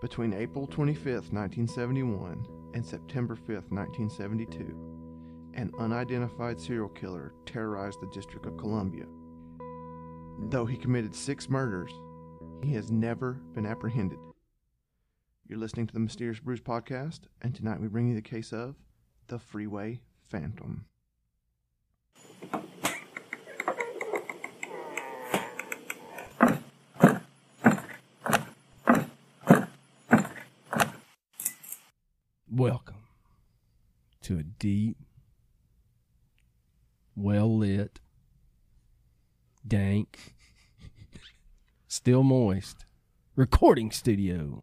[0.00, 8.46] Between April 25th, 1971 and September 5th, 1972, an unidentified serial killer terrorized the District
[8.46, 9.06] of Columbia.
[10.50, 11.90] Though he committed six murders,
[12.62, 14.20] he has never been apprehended.
[15.48, 18.76] You're listening to the Mysterious Brews podcast, and tonight we bring you the case of
[19.26, 20.84] the Freeway Phantom.
[34.28, 34.98] To a deep,
[37.16, 37.98] well lit,
[39.66, 40.34] dank,
[41.86, 42.84] still moist
[43.36, 44.62] recording studio.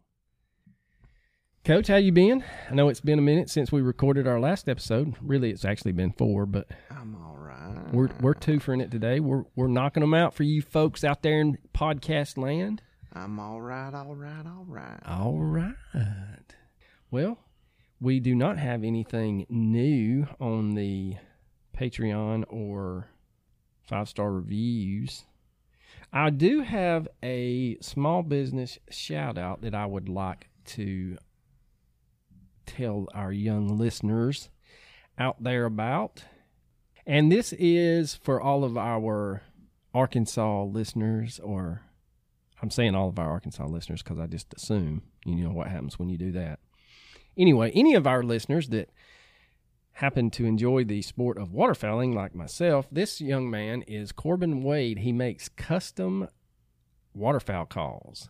[1.64, 2.44] Coach, how you been?
[2.70, 5.16] I know it's been a minute since we recorded our last episode.
[5.20, 7.92] Really, it's actually been four, but I'm all right.
[7.92, 9.18] we're we're two for it today.
[9.18, 12.82] We're we're knocking them out for you folks out there in podcast land.
[13.12, 15.00] I'm all right, all right, all right.
[15.04, 16.54] All right.
[17.10, 17.40] Well,
[18.00, 21.16] we do not have anything new on the
[21.76, 23.08] Patreon or
[23.82, 25.24] five star reviews.
[26.12, 31.16] I do have a small business shout out that I would like to
[32.66, 34.50] tell our young listeners
[35.18, 36.24] out there about.
[37.06, 39.42] And this is for all of our
[39.94, 41.82] Arkansas listeners, or
[42.60, 45.98] I'm saying all of our Arkansas listeners because I just assume you know what happens
[45.98, 46.58] when you do that.
[47.36, 48.90] Anyway, any of our listeners that
[49.92, 54.98] happen to enjoy the sport of waterfowling like myself, this young man is Corbin Wade.
[54.98, 56.28] He makes custom
[57.14, 58.28] waterfowl calls.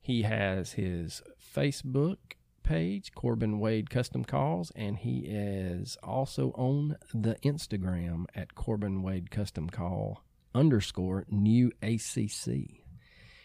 [0.00, 1.22] He has his
[1.54, 2.18] Facebook
[2.62, 9.30] page, Corbin Wade Custom Calls, and he is also on the Instagram at Corbin Wade
[9.30, 12.84] Custom Call underscore new ACC.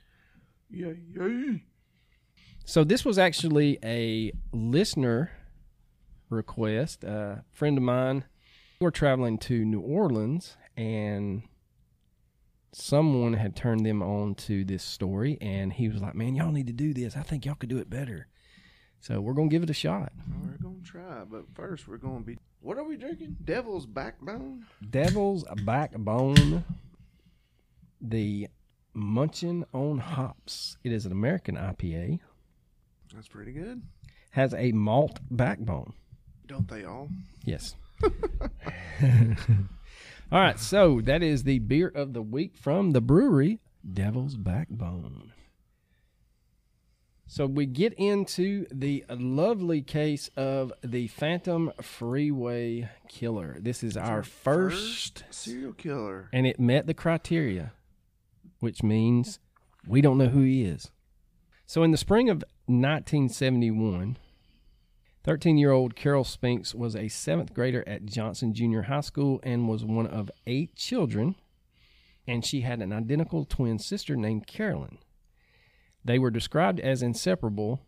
[0.71, 1.65] Yay, yay.
[2.65, 5.33] So this was actually a listener
[6.31, 7.05] request.
[7.05, 8.25] A friend of mine,
[8.81, 11.43] we're traveling to New Orleans and
[12.75, 16.67] someone had turned them on to this story and he was like, Man, y'all need
[16.67, 17.17] to do this.
[17.17, 18.29] I think y'all could do it better.
[19.01, 20.13] So we're gonna give it a shot.
[20.43, 22.39] We're to try, but first we're going to be.
[22.61, 23.37] What are we drinking?
[23.45, 24.65] Devil's Backbone?
[24.91, 26.65] Devil's Backbone,
[28.01, 28.49] the
[28.97, 30.77] München on Hops.
[30.85, 32.21] It is an American IPA.
[33.15, 33.83] That's pretty good.
[34.31, 35.93] Has a malt backbone.
[36.47, 37.09] Don't they all?
[37.45, 37.77] Yes.
[40.35, 45.33] All right, so that is the beer of the week from the brewery Devil's Backbone.
[47.29, 53.59] So we get into the lovely case of the Phantom Freeway Killer.
[53.61, 56.31] This is our first, serial killer.
[56.33, 57.73] and it met the criteria,
[58.59, 59.39] which means
[59.87, 60.91] we don't know who he is.
[61.65, 64.19] So in the spring of 1971,
[65.25, 69.67] 13 year old Carol Spinks was a seventh grader at Johnson Junior High School and
[69.67, 71.35] was one of eight children,
[72.29, 74.99] and she had an identical twin sister named Carolyn.
[76.05, 77.81] They were described as inseparable,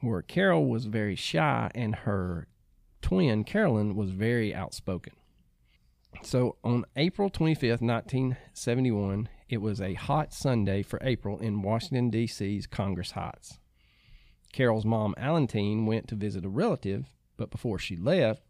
[0.00, 2.48] where Carol was very shy and her
[3.02, 5.12] twin Carolyn was very outspoken.
[6.22, 12.66] So on April 25th, 1971, it was a hot Sunday for April in Washington, D.C.'s
[12.66, 13.59] Congress Heights.
[14.52, 18.42] Carol's mom, Allentine, went to visit a relative, but before she left,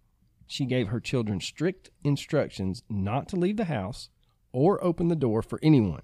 [0.46, 4.10] she gave her children strict instructions not to leave the house
[4.52, 6.02] or open the door for anyone.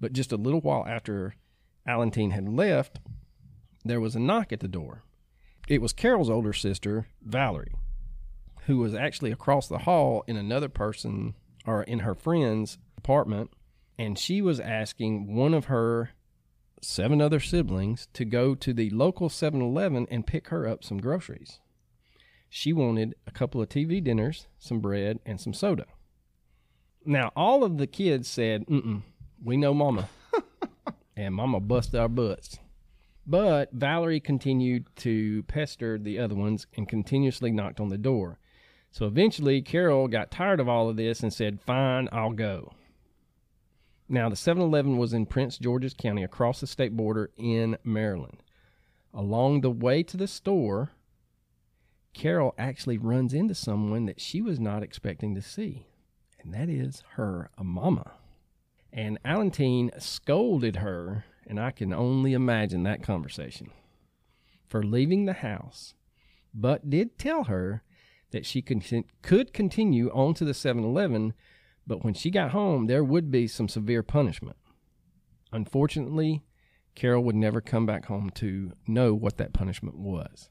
[0.00, 1.34] But just a little while after
[1.86, 2.98] Allentine had left,
[3.84, 5.04] there was a knock at the door.
[5.68, 7.74] It was Carol's older sister, Valerie,
[8.62, 11.34] who was actually across the hall in another person
[11.66, 13.50] or in her friend's apartment,
[13.98, 16.10] and she was asking one of her
[16.80, 20.98] seven other siblings to go to the local 7 Eleven and pick her up some
[20.98, 21.60] groceries.
[22.48, 25.86] She wanted a couple of TV dinners, some bread, and some soda.
[27.04, 29.02] Now, all of the kids said, Mm-mm,
[29.42, 30.08] we know Mama.
[31.16, 32.58] and Mama bust our butts.
[33.26, 38.38] But Valerie continued to pester the other ones and continuously knocked on the door.
[38.90, 42.72] So eventually, Carol got tired of all of this and said, Fine, I'll go.
[44.12, 48.42] Now, the 7 Eleven was in Prince George's County across the state border in Maryland.
[49.14, 50.90] Along the way to the store,
[52.12, 55.86] Carol actually runs into someone that she was not expecting to see,
[56.42, 58.14] and that is her mama.
[58.92, 63.70] And Allentine scolded her and I can only imagine that conversation,
[64.66, 65.94] for leaving the house,
[66.52, 67.84] but did tell her
[68.32, 71.32] that she could, continue on to the 7 Eleven,
[71.86, 74.56] but when she got home, there would be some severe punishment.
[75.52, 76.42] Unfortunately,
[76.94, 80.48] Carol would never come back home to know what that punishment was.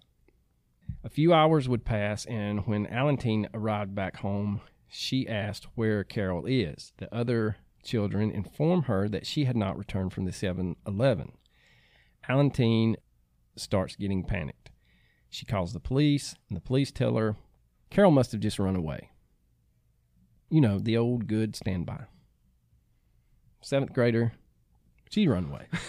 [1.04, 6.46] A few hours would pass, and when Allentine arrived back home, she asked where Carol
[6.46, 6.94] is.
[6.98, 11.34] The other children inform her that she had not returned from the 7 Eleven.
[12.28, 12.98] Allentine
[13.56, 14.72] starts getting panicked.
[15.30, 17.36] She calls the police, and the police tell her
[17.90, 19.09] Carol must have just run away.
[20.50, 22.06] You know, the old good standby.
[23.62, 24.34] Seventh grader,
[25.10, 25.68] she run away.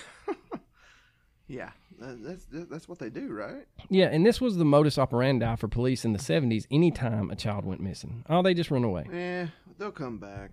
[1.51, 3.67] Yeah, that's that's what they do, right?
[3.89, 7.65] Yeah, and this was the modus operandi for police in the 70s anytime a child
[7.65, 8.25] went missing.
[8.31, 9.07] Oh, they just run away.
[9.13, 10.53] Yeah, they'll come back.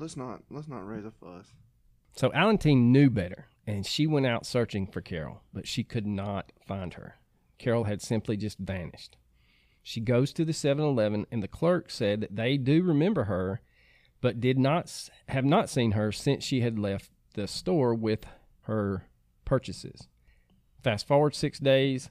[0.00, 1.52] Let's not let's not raise a fuss.
[2.16, 6.50] So Allentine knew better, and she went out searching for Carol, but she could not
[6.66, 7.18] find her.
[7.58, 9.16] Carol had simply just vanished.
[9.82, 13.60] She goes to the 7-Eleven, and the clerk said that they do remember her,
[14.20, 18.24] but did not have not seen her since she had left the store with
[18.62, 19.08] her
[19.44, 20.08] purchases.
[20.82, 22.10] Fast forward six days,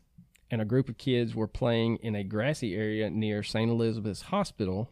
[0.50, 3.71] and a group of kids were playing in a grassy area near St.
[3.71, 4.91] Elizabeth's Hospital.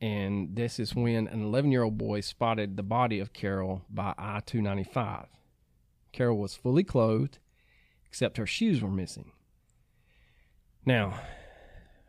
[0.00, 4.14] And this is when an 11 year old boy spotted the body of Carol by
[4.18, 5.26] I 295.
[6.12, 7.38] Carol was fully clothed,
[8.06, 9.30] except her shoes were missing.
[10.84, 11.20] Now,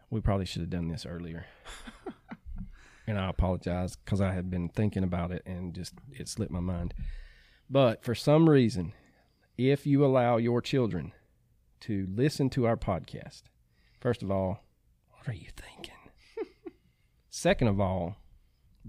[0.10, 1.46] we probably should have done this earlier.
[3.08, 6.60] and I apologize because I had been thinking about it and just it slipped my
[6.60, 6.94] mind.
[7.70, 8.94] But for some reason,
[9.58, 11.14] if you allow your children
[11.82, 13.44] to listen to our podcast,
[14.00, 14.64] first of all,
[15.12, 15.94] what are you thinking?
[17.30, 18.18] Second of all,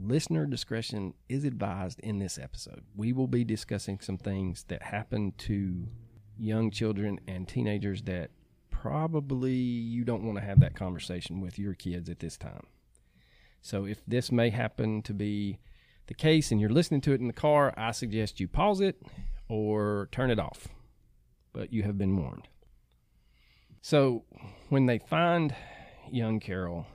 [0.00, 2.82] listener discretion is advised in this episode.
[2.96, 5.88] We will be discussing some things that happen to
[6.38, 8.30] young children and teenagers that
[8.82, 12.66] probably you don't want to have that conversation with your kids at this time.
[13.60, 15.60] So if this may happen to be
[16.08, 19.00] the case and you're listening to it in the car, I suggest you pause it
[19.48, 20.66] or turn it off.
[21.52, 22.48] But you have been warned.
[23.80, 24.24] So
[24.68, 25.54] when they find
[26.10, 26.88] young Carol,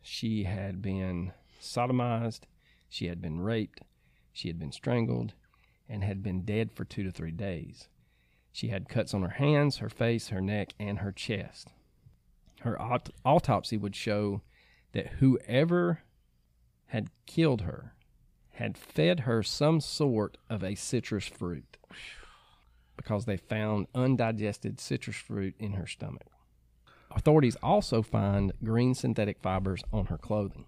[0.00, 2.44] she had been sodomized,
[2.88, 3.82] she had been raped,
[4.32, 5.34] she had been strangled,
[5.90, 7.88] and had been dead for two to three days.
[8.54, 11.72] She had cuts on her hands, her face, her neck, and her chest.
[12.60, 14.42] Her aut- autopsy would show
[14.92, 16.02] that whoever
[16.86, 17.96] had killed her
[18.52, 21.78] had fed her some sort of a citrus fruit
[22.96, 26.28] because they found undigested citrus fruit in her stomach.
[27.10, 30.66] Authorities also find green synthetic fibers on her clothing.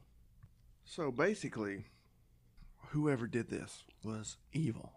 [0.84, 1.84] So basically,
[2.88, 4.94] whoever did this was evil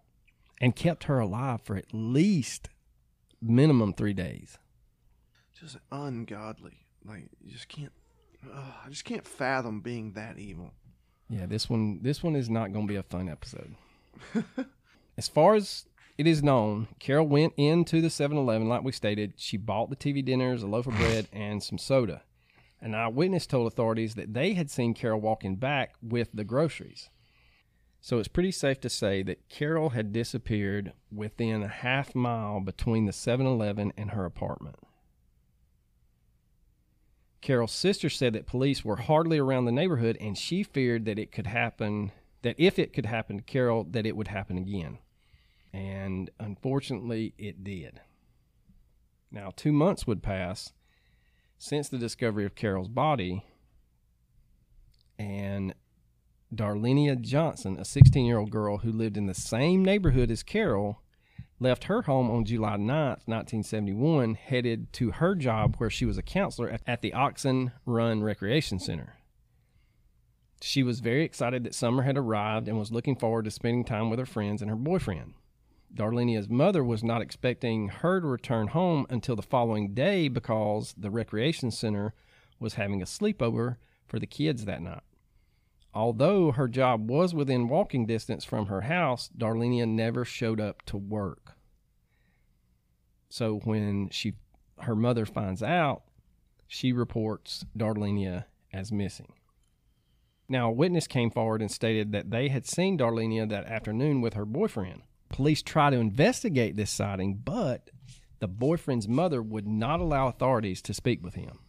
[0.60, 2.68] and kept her alive for at least
[3.42, 4.58] minimum three days.
[5.60, 6.86] Just ungodly.
[7.06, 7.92] Like you just can't.
[8.46, 10.72] Uh, I just can't fathom being that evil.
[11.30, 13.76] Yeah, this one this one is not going to be a fun episode.
[15.18, 15.86] as far as
[16.18, 19.34] it is known, Carol went into the 7-Eleven like we stated.
[19.38, 22.24] She bought the TV dinners, a loaf of bread, and some soda.
[22.82, 27.10] An eyewitness told authorities that they had seen Carol walking back with the groceries.
[28.02, 33.06] So it's pretty safe to say that Carol had disappeared within a half mile between
[33.06, 34.78] the 7 Eleven and her apartment.
[37.42, 41.32] Carol's sister said that police were hardly around the neighborhood and she feared that it
[41.32, 45.00] could happen, that if it could happen to Carol, that it would happen again.
[45.72, 48.02] And unfortunately, it did.
[49.32, 50.74] Now, two months would pass
[51.58, 53.46] since the discovery of Carol's body,
[55.18, 55.76] and
[56.54, 61.02] Darlenia Johnson, a 16 year old girl who lived in the same neighborhood as Carol,
[61.60, 66.24] left her home on July 9th, 1971, headed to her job where she was a
[66.24, 69.18] counselor at the Oxon Run Recreation Center.
[70.62, 74.10] She was very excited that summer had arrived and was looking forward to spending time
[74.10, 75.34] with her friends and her boyfriend.
[75.94, 81.10] Darlenia's mother was not expecting her to return home until the following day because the
[81.10, 82.14] recreation center
[82.60, 85.02] was having a sleepover for the kids that night.
[85.94, 90.98] Although her job was within walking distance from her house, Darlenia never showed up to
[90.98, 91.58] work.
[93.30, 94.34] So when she
[94.80, 96.04] her mother finds out,
[96.68, 99.34] she reports Darlenia as missing.
[100.48, 104.34] Now, a witness came forward and stated that they had seen Darlenia that afternoon with
[104.34, 105.02] her boyfriend.
[105.30, 107.92] Police try to investigate this sighting, but
[108.40, 111.60] the boyfriend's mother would not allow authorities to speak with him.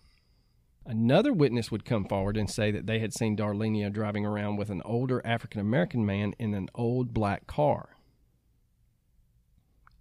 [0.86, 4.70] Another witness would come forward and say that they had seen Darlenia driving around with
[4.70, 7.90] an older African American man in an old black car.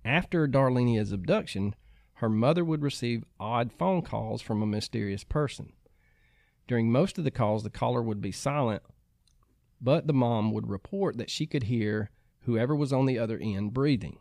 [0.06, 1.76] after Darlenia's abduction,
[2.16, 5.74] her mother would receive odd phone calls from a mysterious person.
[6.68, 8.84] During most of the calls, the caller would be silent,
[9.82, 12.10] but the mom would report that she could hear
[12.42, 14.20] whoever was on the other end breathing.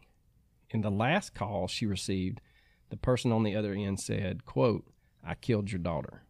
[0.71, 2.41] In the last call she received,
[2.91, 4.85] the person on the other end said, quote,
[5.25, 6.25] I killed your daughter.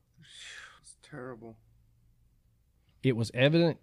[1.11, 1.57] Terrible.
[3.03, 3.79] It was evident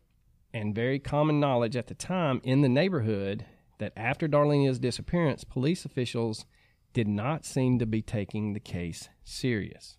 [0.54, 3.46] and very common knowledge at the time in the neighborhood
[3.80, 6.46] that after Darlenia's disappearance, police officials
[6.94, 9.98] did not seem to be taking the case serious.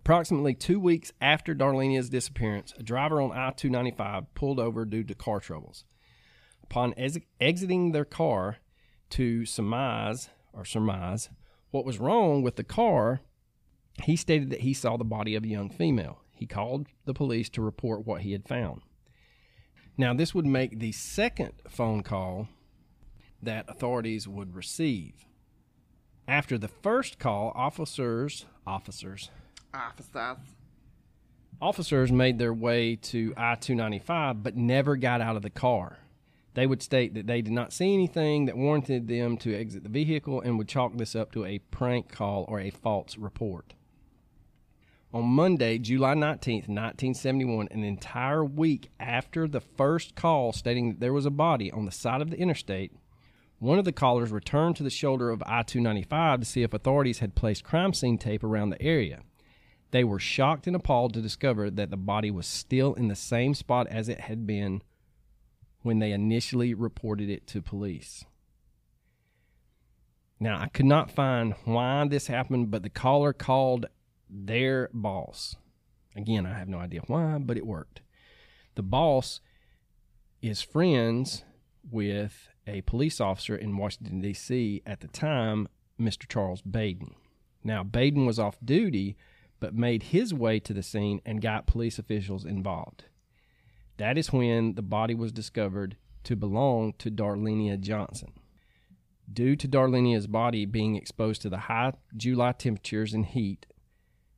[0.00, 5.14] Approximately two weeks after Darlenia's disappearance, a driver on I 295 pulled over due to
[5.14, 5.84] car troubles.
[6.62, 8.58] Upon ex- exiting their car
[9.10, 11.30] to surmise or surmise
[11.70, 13.20] what was wrong with the car,
[14.04, 16.19] he stated that he saw the body of a young female.
[16.40, 18.80] He called the police to report what he had found.
[19.98, 22.48] Now, this would make the second phone call
[23.42, 25.26] that authorities would receive.
[26.26, 29.30] After the first call, officers, officers,
[29.74, 30.38] Officers.
[31.60, 35.98] officers made their way to I 295 but never got out of the car.
[36.54, 39.90] They would state that they did not see anything that warranted them to exit the
[39.90, 43.74] vehicle and would chalk this up to a prank call or a false report.
[45.12, 51.12] On Monday, July 19th, 1971, an entire week after the first call stating that there
[51.12, 52.92] was a body on the side of the interstate,
[53.58, 57.18] one of the callers returned to the shoulder of I 295 to see if authorities
[57.18, 59.22] had placed crime scene tape around the area.
[59.90, 63.54] They were shocked and appalled to discover that the body was still in the same
[63.54, 64.80] spot as it had been
[65.82, 68.24] when they initially reported it to police.
[70.38, 73.86] Now, I could not find why this happened, but the caller called
[74.30, 75.56] their boss.
[76.16, 78.00] Again, I have no idea why, but it worked.
[78.74, 79.40] The boss
[80.42, 81.44] is friends
[81.90, 84.82] with a police officer in Washington, D.C.
[84.86, 85.68] at the time,
[86.00, 86.28] Mr.
[86.28, 87.14] Charles Baden.
[87.62, 89.16] Now, Baden was off duty,
[89.58, 93.04] but made his way to the scene and got police officials involved.
[93.98, 98.32] That is when the body was discovered to belong to Darlenia Johnson.
[99.30, 103.66] Due to Darlenia's body being exposed to the high July temperatures and heat,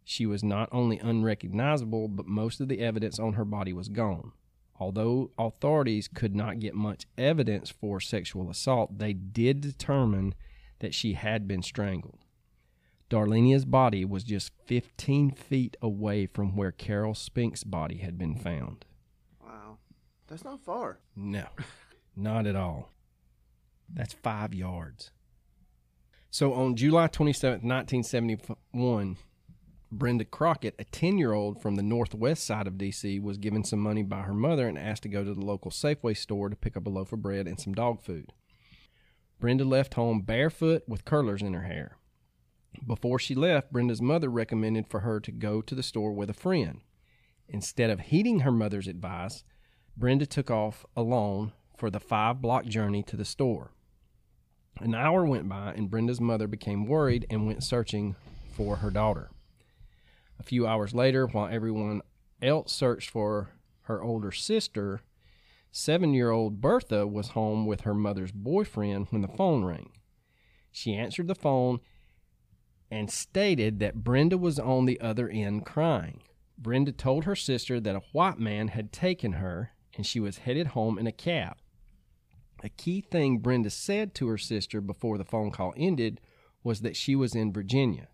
[0.04, 4.32] she was not only unrecognizable, but most of the evidence on her body was gone.
[4.78, 10.34] Although authorities could not get much evidence for sexual assault, they did determine
[10.80, 12.18] that she had been strangled.
[13.08, 18.86] Darlenia's body was just 15 feet away from where Carol Spink's body had been found.
[19.44, 19.76] Wow.
[20.26, 20.98] That's not far.
[21.14, 21.46] No,
[22.16, 22.90] not at all.
[23.88, 25.10] That's five yards.
[26.30, 29.18] So on July 27th, 1971,
[29.94, 33.78] Brenda Crockett, a 10 year old from the northwest side of D.C., was given some
[33.78, 36.78] money by her mother and asked to go to the local Safeway store to pick
[36.78, 38.32] up a loaf of bread and some dog food.
[39.38, 41.98] Brenda left home barefoot with curlers in her hair.
[42.86, 46.34] Before she left, Brenda's mother recommended for her to go to the store with a
[46.34, 46.80] friend.
[47.46, 49.44] Instead of heeding her mother's advice,
[49.94, 53.72] Brenda took off alone for the five block journey to the store.
[54.80, 58.16] An hour went by, and Brenda's mother became worried and went searching
[58.56, 59.28] for her daughter.
[60.42, 62.02] A few hours later, while everyone
[62.42, 63.50] else searched for
[63.82, 65.00] her older sister,
[65.70, 69.92] seven year old Bertha was home with her mother's boyfriend when the phone rang.
[70.72, 71.78] She answered the phone
[72.90, 76.24] and stated that Brenda was on the other end crying.
[76.58, 80.68] Brenda told her sister that a white man had taken her and she was headed
[80.68, 81.56] home in a cab.
[82.64, 86.20] A key thing Brenda said to her sister before the phone call ended
[86.64, 88.08] was that she was in Virginia.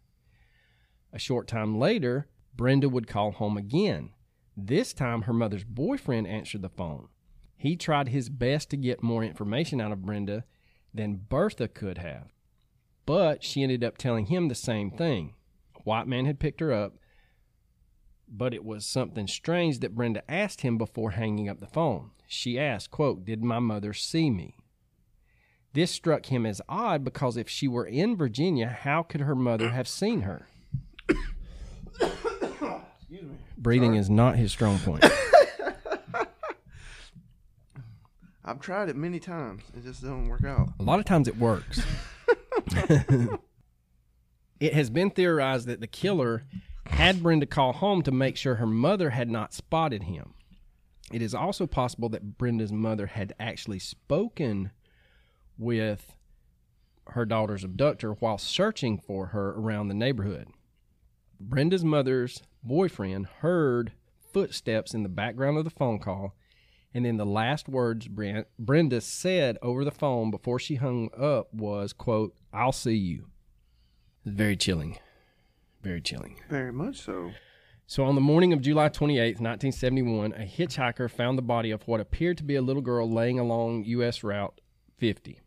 [1.12, 4.10] A short time later, Brenda would call home again.
[4.56, 7.08] This time, her mother's boyfriend answered the phone.
[7.56, 10.44] He tried his best to get more information out of Brenda
[10.92, 12.32] than Bertha could have.
[13.06, 15.34] But she ended up telling him the same thing.
[15.76, 16.98] A white man had picked her up,
[18.28, 22.10] but it was something strange that Brenda asked him before hanging up the phone.
[22.26, 24.56] She asked, quote, Did my mother see me?
[25.72, 29.70] This struck him as odd because if she were in Virginia, how could her mother
[29.70, 30.46] have seen her?
[33.56, 35.04] Breathing is not his strong point.
[38.44, 39.64] I've tried it many times.
[39.76, 40.70] It just doesn't work out.
[40.80, 41.82] A lot of times it works.
[44.60, 46.44] it has been theorized that the killer
[46.86, 50.32] had Brenda call home to make sure her mother had not spotted him.
[51.12, 54.70] It is also possible that Brenda's mother had actually spoken
[55.58, 56.14] with
[57.08, 60.48] her daughter's abductor while searching for her around the neighborhood.
[61.40, 63.92] Brenda's mother's boyfriend heard
[64.32, 66.34] footsteps in the background of the phone call
[66.92, 71.92] And then the last words Brenda said over the phone before she hung up was,
[71.92, 73.26] quote, I'll see you.
[74.24, 74.98] Very chilling.
[75.82, 76.40] Very chilling.
[76.48, 77.32] Very much so.
[77.86, 82.00] So on the morning of July 28th, 1971, a hitchhiker found the body of what
[82.00, 84.22] appeared to be a little girl laying along U.S.
[84.22, 84.60] Route
[84.98, 85.40] 50.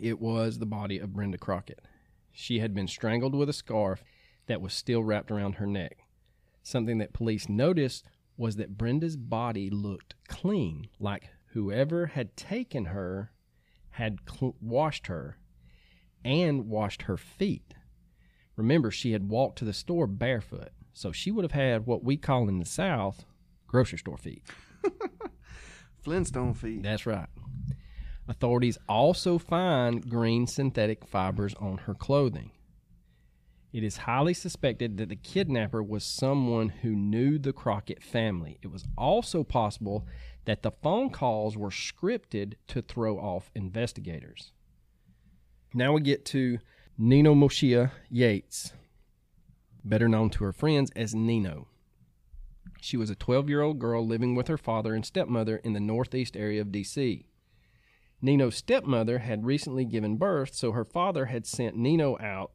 [0.00, 1.80] It was the body of Brenda Crockett.
[2.32, 4.04] She had been strangled with a scarf
[4.48, 5.98] that was still wrapped around her neck.
[6.62, 8.04] Something that police noticed
[8.36, 13.32] was that Brenda's body looked clean, like whoever had taken her
[13.90, 15.38] had cl- washed her
[16.24, 17.74] and washed her feet.
[18.56, 22.16] Remember, she had walked to the store barefoot, so she would have had what we
[22.16, 23.24] call in the South
[23.66, 24.42] grocery store feet.
[26.02, 26.82] Flintstone feet.
[26.82, 27.28] That's right.
[28.26, 32.50] Authorities also find green synthetic fibers on her clothing.
[33.72, 38.58] It is highly suspected that the kidnapper was someone who knew the Crockett family.
[38.62, 40.06] It was also possible
[40.46, 44.52] that the phone calls were scripted to throw off investigators.
[45.74, 46.58] Now we get to
[46.96, 48.72] Nino Moshia Yates,
[49.84, 51.68] better known to her friends as Nino.
[52.80, 55.80] She was a 12 year old girl living with her father and stepmother in the
[55.80, 57.26] northeast area of D.C.
[58.22, 62.52] Nino's stepmother had recently given birth, so her father had sent Nino out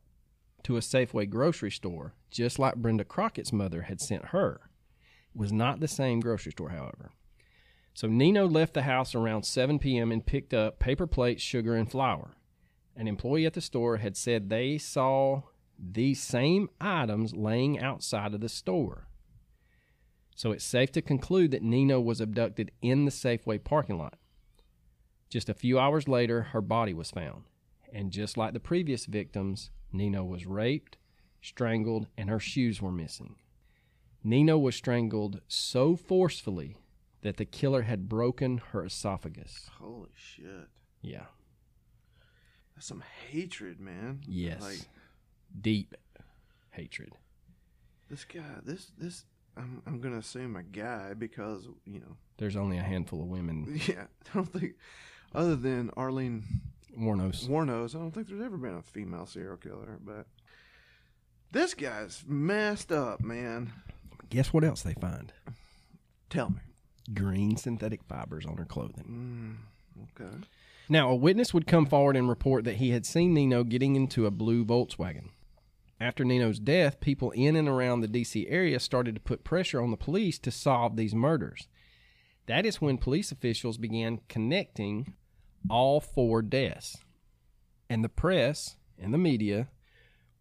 [0.63, 4.61] to a Safeway grocery store, just like Brenda Crockett's mother had sent her.
[5.33, 7.11] It was not the same grocery store, however.
[7.93, 10.11] So Nino left the house around 7 p.m.
[10.11, 12.35] and picked up paper plates, sugar, and flour.
[12.95, 15.43] An employee at the store had said they saw
[15.79, 19.07] these same items laying outside of the store.
[20.35, 24.17] So it's safe to conclude that Nino was abducted in the Safeway parking lot.
[25.29, 27.43] Just a few hours later, her body was found.
[27.91, 30.97] And just like the previous victims, Nino was raped,
[31.41, 33.35] strangled, and her shoes were missing.
[34.23, 36.77] Nino was strangled so forcefully
[37.21, 39.69] that the killer had broken her esophagus.
[39.79, 40.67] Holy shit.
[41.01, 41.25] Yeah.
[42.75, 44.21] That's some hatred, man.
[44.27, 44.61] Yes.
[44.61, 44.79] Like
[45.61, 45.93] Deep
[46.71, 47.17] hatred.
[48.09, 49.25] this guy, this this
[49.55, 53.79] I'm I'm gonna assume a guy because, you know, There's only a handful of women.
[53.87, 54.73] yeah, I don't think
[55.35, 56.43] other than Arlene
[56.97, 57.47] Wuornos.
[57.47, 60.25] Wuornos, I don't think there's ever been a female serial killer, but
[61.51, 63.73] this guy's messed up, man.
[64.29, 65.31] Guess what else they find?
[66.29, 66.61] Tell me.
[67.13, 69.59] Green synthetic fibers on her clothing.
[69.99, 70.37] Mm, okay.
[70.89, 74.25] Now, a witness would come forward and report that he had seen Nino getting into
[74.25, 75.29] a blue Volkswagen.
[75.99, 78.47] After Nino's death, people in and around the D.C.
[78.47, 81.67] area started to put pressure on the police to solve these murders.
[82.47, 85.13] That is when police officials began connecting
[85.69, 86.97] all four deaths.
[87.89, 89.67] And the press and the media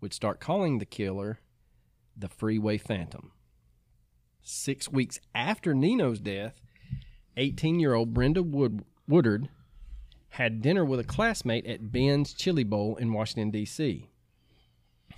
[0.00, 1.38] would start calling the killer
[2.16, 3.32] the Freeway Phantom.
[4.42, 6.61] Six weeks after Nino's death,
[7.37, 9.48] 18 year old Brenda Wood- Woodard
[10.30, 14.08] had dinner with a classmate at Ben's Chili Bowl in Washington, D.C.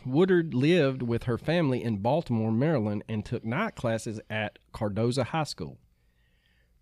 [0.04, 5.44] Woodard lived with her family in Baltimore, Maryland, and took night classes at Cardozo High
[5.44, 5.78] School.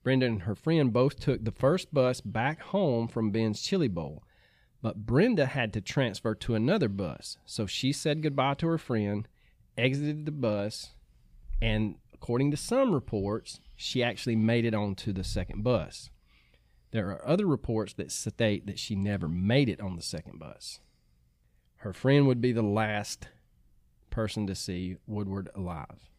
[0.02, 4.24] Brenda and her friend both took the first bus back home from Ben's Chili Bowl,
[4.82, 9.28] but Brenda had to transfer to another bus, so she said goodbye to her friend,
[9.78, 10.90] exited the bus,
[11.60, 16.10] and according to some reports, she actually made it onto the second bus.
[16.90, 20.80] There are other reports that state that she never made it on the second bus.
[21.76, 23.28] Her friend would be the last
[24.10, 26.11] person to see Woodward alive.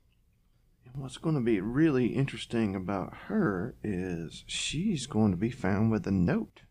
[0.86, 5.92] And what's going to be really interesting about her is she's going to be found
[5.92, 6.62] with a note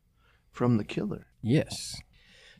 [0.51, 1.27] from the killer.
[1.41, 2.01] Yes.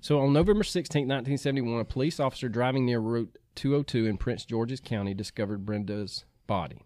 [0.01, 4.81] So on November 16, 1971, a police officer driving near Route 202 in Prince George's
[4.81, 6.83] County discovered Brenda's body.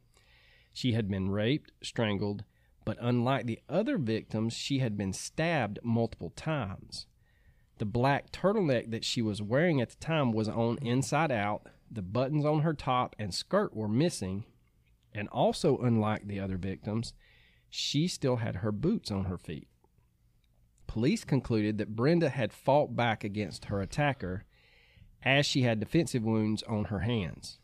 [0.73, 2.45] She had been raped, strangled,
[2.85, 7.07] but unlike the other victims, she had been stabbed multiple times.
[7.79, 11.67] The black turtleneck that she was wearing at the time was on inside out.
[11.91, 14.45] The buttons on her top and skirt were missing.
[15.17, 17.15] And also, unlike the other victims,
[17.71, 19.67] she still had her boots on her feet.
[20.87, 24.45] Police concluded that Brenda had fought back against her attacker
[25.25, 27.59] as she had defensive wounds on her hands.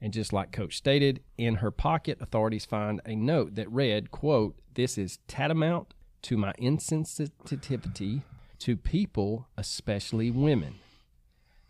[0.00, 4.56] And just like Coach stated, in her pocket, authorities find a note that read, quote,
[4.74, 8.22] This is tantamount to my insensitivity
[8.60, 10.76] to people, especially women.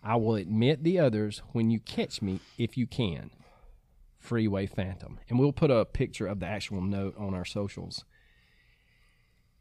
[0.05, 3.31] I will admit the others when you catch me if you can.
[4.21, 5.19] Freeway Phantom.
[5.29, 8.05] And we'll put a picture of the actual note on our socials.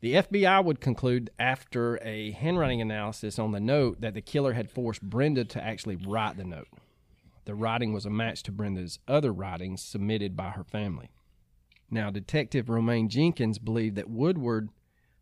[0.02, 4.70] The FBI would conclude after a handwriting analysis on the note that the killer had
[4.70, 6.68] forced Brenda to actually write the note.
[7.46, 11.10] The writing was a match to Brenda's other writings submitted by her family.
[11.90, 14.70] Now, Detective Romaine Jenkins believed that Woodward,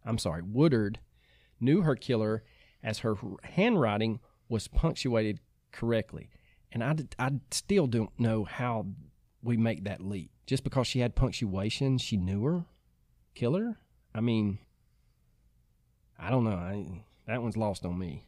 [0.05, 0.99] I'm sorry, Woodard,
[1.59, 2.43] knew her killer
[2.83, 4.19] as her handwriting
[4.49, 5.39] was punctuated
[5.71, 6.29] correctly.
[6.71, 8.87] And I, I still don't know how
[9.47, 10.29] we make that leap.
[10.45, 12.65] Just because she had punctuation, she knew her
[13.33, 13.77] killer?
[14.13, 14.59] I mean,
[16.19, 16.51] I don't know.
[16.51, 18.25] I, that one's lost on me.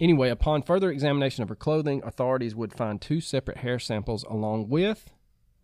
[0.00, 4.68] Anyway, upon further examination of her clothing, authorities would find two separate hair samples along
[4.68, 5.10] with,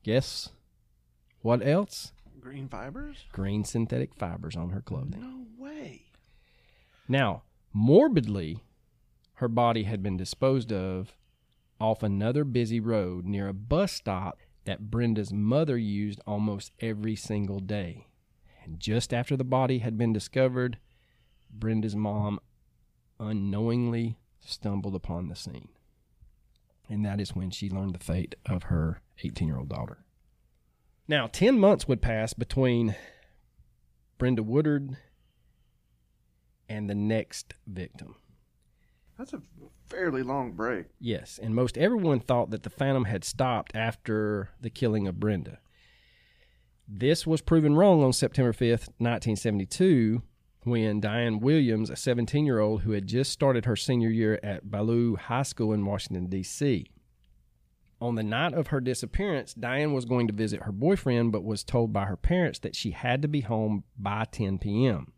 [0.03, 0.51] guess
[1.41, 2.13] what else?
[2.41, 3.25] Green fibers?
[3.33, 5.21] Green synthetic fibers on her clothing.
[5.21, 6.07] No way.
[7.09, 8.63] Now, morbidly,
[9.35, 11.15] her body had been disposed of
[11.81, 17.61] off another busy road near a bus stop that Brenda's mother used almost every single
[17.61, 18.07] day.
[18.65, 20.79] And just after the body had been discovered,
[21.51, 22.41] Brenda's mom
[23.19, 25.69] unknowingly stumbled upon the scene.
[26.89, 29.99] And that is when she learned the fate of her 18 year old daughter.
[31.09, 32.95] Now, 10 months would pass between
[34.19, 34.97] Brenda Woodard
[36.69, 38.17] and the next victim.
[39.21, 39.43] That's a
[39.87, 40.87] fairly long break.
[40.99, 45.59] Yes, and most everyone thought that the Phantom had stopped after the killing of Brenda.
[46.89, 50.23] This was proven wrong on September 5th, 1972,
[50.63, 54.71] when Diane Williams, a 17 year old who had just started her senior year at
[54.71, 56.87] Ballou High School in Washington, D.C.
[58.01, 61.63] On the night of her disappearance, Diane was going to visit her boyfriend, but was
[61.63, 65.13] told by her parents that she had to be home by 10 p.m.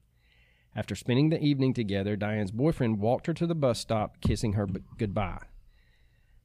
[0.74, 4.66] After spending the evening together, Diane's boyfriend walked her to the bus stop, kissing her
[4.66, 5.42] b- goodbye.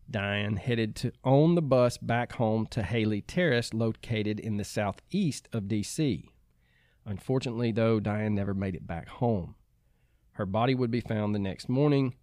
[0.10, 5.48] Diane headed to on the bus back home to Haley Terrace, located in the southeast
[5.54, 6.30] of D.C.
[7.06, 9.56] Unfortunately, though, Diane never made it back home.
[10.34, 12.16] Her body would be found the next morning.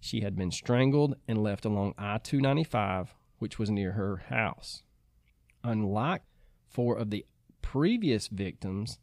[0.00, 4.82] She had been strangled and left along I 295, which was near her house.
[5.64, 6.22] Unlike
[6.68, 7.26] four of the
[7.62, 8.98] previous victims,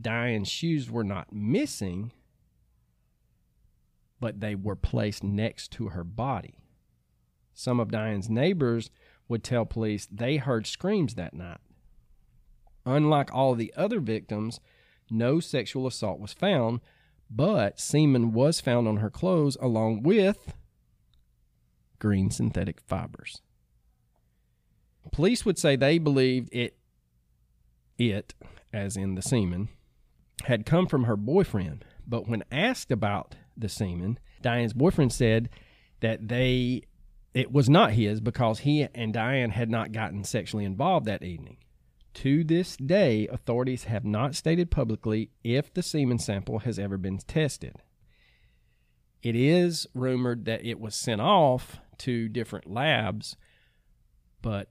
[0.00, 2.12] Diane's shoes were not missing,
[4.20, 6.54] but they were placed next to her body.
[7.54, 8.90] Some of Diane's neighbors
[9.28, 11.60] would tell police they heard screams that night.
[12.84, 14.60] Unlike all the other victims,
[15.10, 16.80] no sexual assault was found,
[17.30, 20.54] but semen was found on her clothes along with
[21.98, 23.40] green synthetic fibers.
[25.12, 26.76] Police would say they believed it
[27.98, 28.34] it
[28.72, 29.68] as in the semen
[30.44, 35.48] had come from her boyfriend, but when asked about the semen, Diane's boyfriend said
[36.00, 36.82] that they
[37.34, 41.56] it was not his because he and Diane had not gotten sexually involved that evening.
[42.14, 47.18] To this day, authorities have not stated publicly if the semen sample has ever been
[47.18, 47.76] tested.
[49.22, 53.36] It is rumored that it was sent off to different labs,
[54.42, 54.68] but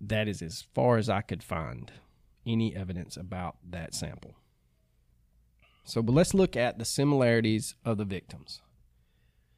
[0.00, 1.92] that is as far as I could find
[2.46, 4.36] any evidence about that sample.
[5.90, 8.62] So, but let's look at the similarities of the victims.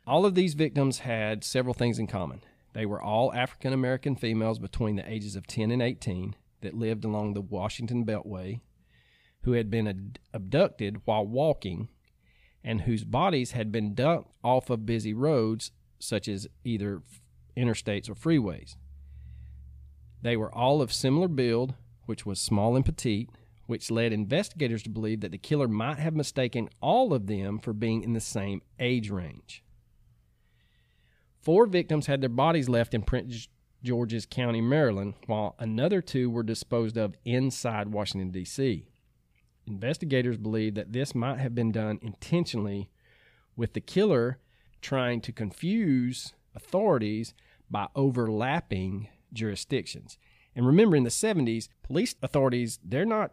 [0.06, 2.40] All of these victims had several things in common.
[2.72, 7.04] They were all African American females between the ages of 10 and 18 that lived
[7.04, 8.60] along the Washington Beltway,
[9.42, 11.90] who had been abducted while walking,
[12.64, 17.02] and whose bodies had been dumped off of busy roads, such as either
[17.58, 18.76] interstates or freeways.
[20.22, 21.74] They were all of similar build,
[22.06, 23.28] which was small and petite,
[23.66, 27.72] which led investigators to believe that the killer might have mistaken all of them for
[27.72, 29.62] being in the same age range.
[31.40, 33.48] Four victims had their bodies left in Prince
[33.82, 38.86] George's County, Maryland, while another two were disposed of inside Washington, D.C.
[39.66, 42.90] Investigators believe that this might have been done intentionally,
[43.56, 44.38] with the killer
[44.80, 47.34] trying to confuse authorities
[47.70, 50.18] by overlapping jurisdictions.
[50.54, 53.32] And remember, in the 70s, police authorities, they're not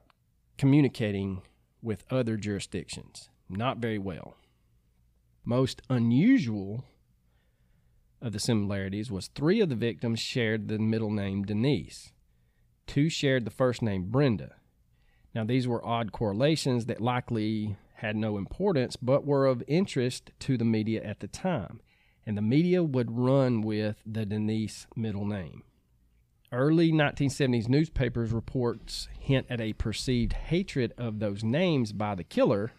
[0.59, 1.41] communicating
[1.81, 3.29] with other jurisdictions.
[3.47, 4.35] Not very well.
[5.45, 6.83] Most unusual
[8.21, 12.11] of the similarities was three of the victims shared the middle name Denise.
[12.85, 14.55] Two shared the first name Brenda.
[15.33, 20.57] Now, these were odd correlations that likely had no importance but were of interest to
[20.57, 21.79] the media at the time,
[22.25, 25.63] and the media would run with the Denise middle name.
[26.51, 32.71] Early 1970s newspapers reports hint at a perceived hatred of those names by the killer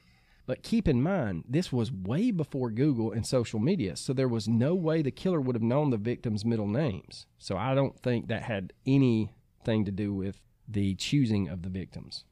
[0.51, 4.49] but keep in mind, this was way before Google and social media, so there was
[4.49, 7.27] no way the killer would have known the victims' middle names.
[7.39, 12.25] So I don't think that had anything to do with the choosing of the victims.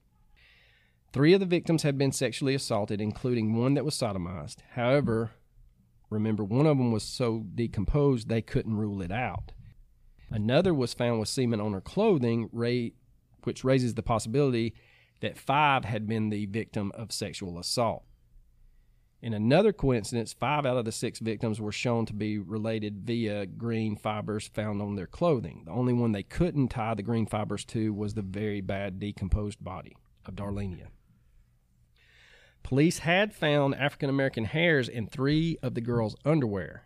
[1.12, 4.57] Three of the victims had been sexually assaulted, including one that was sodomized.
[4.72, 5.31] However,
[6.11, 9.53] remember, one of them was so decomposed they couldn't rule it out.
[10.31, 12.49] Another was found with semen on her clothing,
[13.45, 14.75] which raises the possibility
[15.21, 18.05] that five had been the victim of sexual assault.
[19.21, 23.47] In another coincidence, five out of the six victims were shown to be related via
[23.47, 25.62] green fibers found on their clothing.
[25.64, 29.64] The only one they couldn't tie the green fibers to was the very bad decomposed
[29.64, 30.88] body of Darlenia.
[32.62, 36.85] Police had found African American hairs in three of the girls' underwear.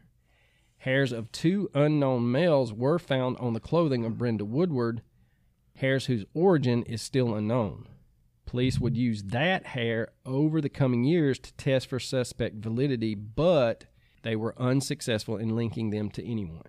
[0.83, 5.03] Hairs of two unknown males were found on the clothing of Brenda Woodward,
[5.77, 7.87] hairs whose origin is still unknown.
[8.47, 13.85] Police would use that hair over the coming years to test for suspect validity, but
[14.23, 16.66] they were unsuccessful in linking them to anyone.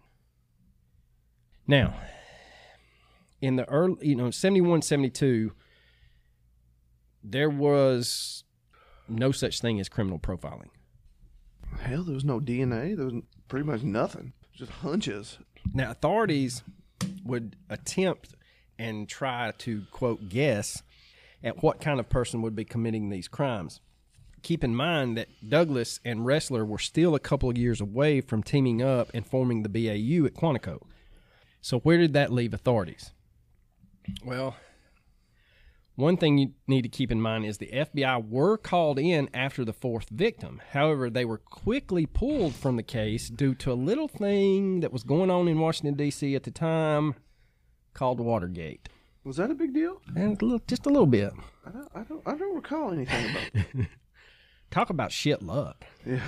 [1.65, 1.95] Now,
[3.41, 5.54] in the early, you know, 71, 72,
[7.23, 8.43] there was
[9.10, 10.69] no such thing as criminal profiling.
[11.80, 12.95] Hell, there was no DNA.
[12.95, 13.23] There was
[13.54, 14.34] pretty much nothing.
[14.52, 15.38] Just hunches.
[15.76, 16.63] Now, authorities
[17.24, 18.34] would attempt
[18.80, 20.82] and try to, quote, guess
[21.44, 23.80] at what kind of person would be committing these crimes.
[24.42, 28.42] Keep in mind that Douglas and Ressler were still a couple of years away from
[28.42, 30.82] teaming up and forming the BAU at Quantico.
[31.62, 33.12] So, where did that leave authorities?
[34.26, 34.56] Well,
[35.95, 39.63] one thing you need to keep in mind is the FBI were called in after
[39.63, 40.62] the fourth victim.
[40.71, 45.03] However, they were quickly pulled from the case due to a little thing that was
[45.03, 46.36] going on in Washington, D.C.
[46.36, 47.15] at the time
[47.93, 48.89] called Watergate.
[49.23, 50.01] Was that a big deal?
[50.15, 51.32] And a little, just a little bit.
[51.65, 53.88] I don't, I don't, I don't recall anything about that.
[54.71, 55.86] Talk about shit luck.
[56.06, 56.19] yeah.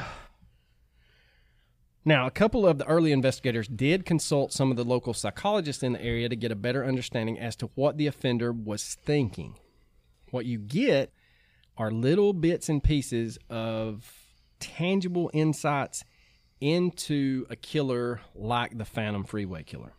[2.07, 5.93] Now, a couple of the early investigators did consult some of the local psychologists in
[5.93, 9.57] the area to get a better understanding as to what the offender was thinking.
[10.29, 11.11] What you get
[11.79, 14.07] are little bits and pieces of
[14.59, 16.03] tangible insights
[16.61, 19.93] into a killer like the Phantom Freeway Killer.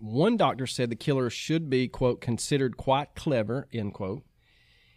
[0.00, 4.24] One doctor said the killer should be, quote, considered quite clever, end quote.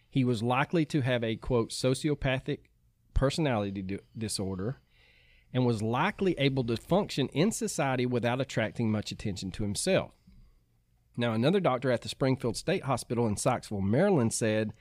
[0.09, 2.59] He was likely to have a, quote, sociopathic
[3.13, 4.77] personality di- disorder
[5.55, 10.11] and was likely able to function in society without attracting much attention to himself.
[11.15, 14.73] Now, another doctor at the Springfield State Hospital in Sykesville, Maryland, said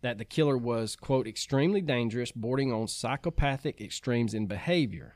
[0.00, 5.14] that the killer was, quote, extremely dangerous, bordering on psychopathic extremes in behavior.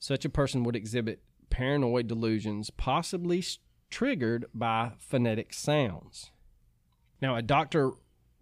[0.00, 3.44] Such a person would exhibit paranoid delusions, possibly
[3.90, 6.32] triggered by phonetic sounds.
[7.22, 7.92] Now, a Dr.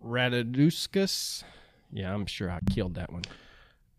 [0.03, 1.44] Radaduskas,
[1.92, 3.25] yeah, I'm sure I killed that one.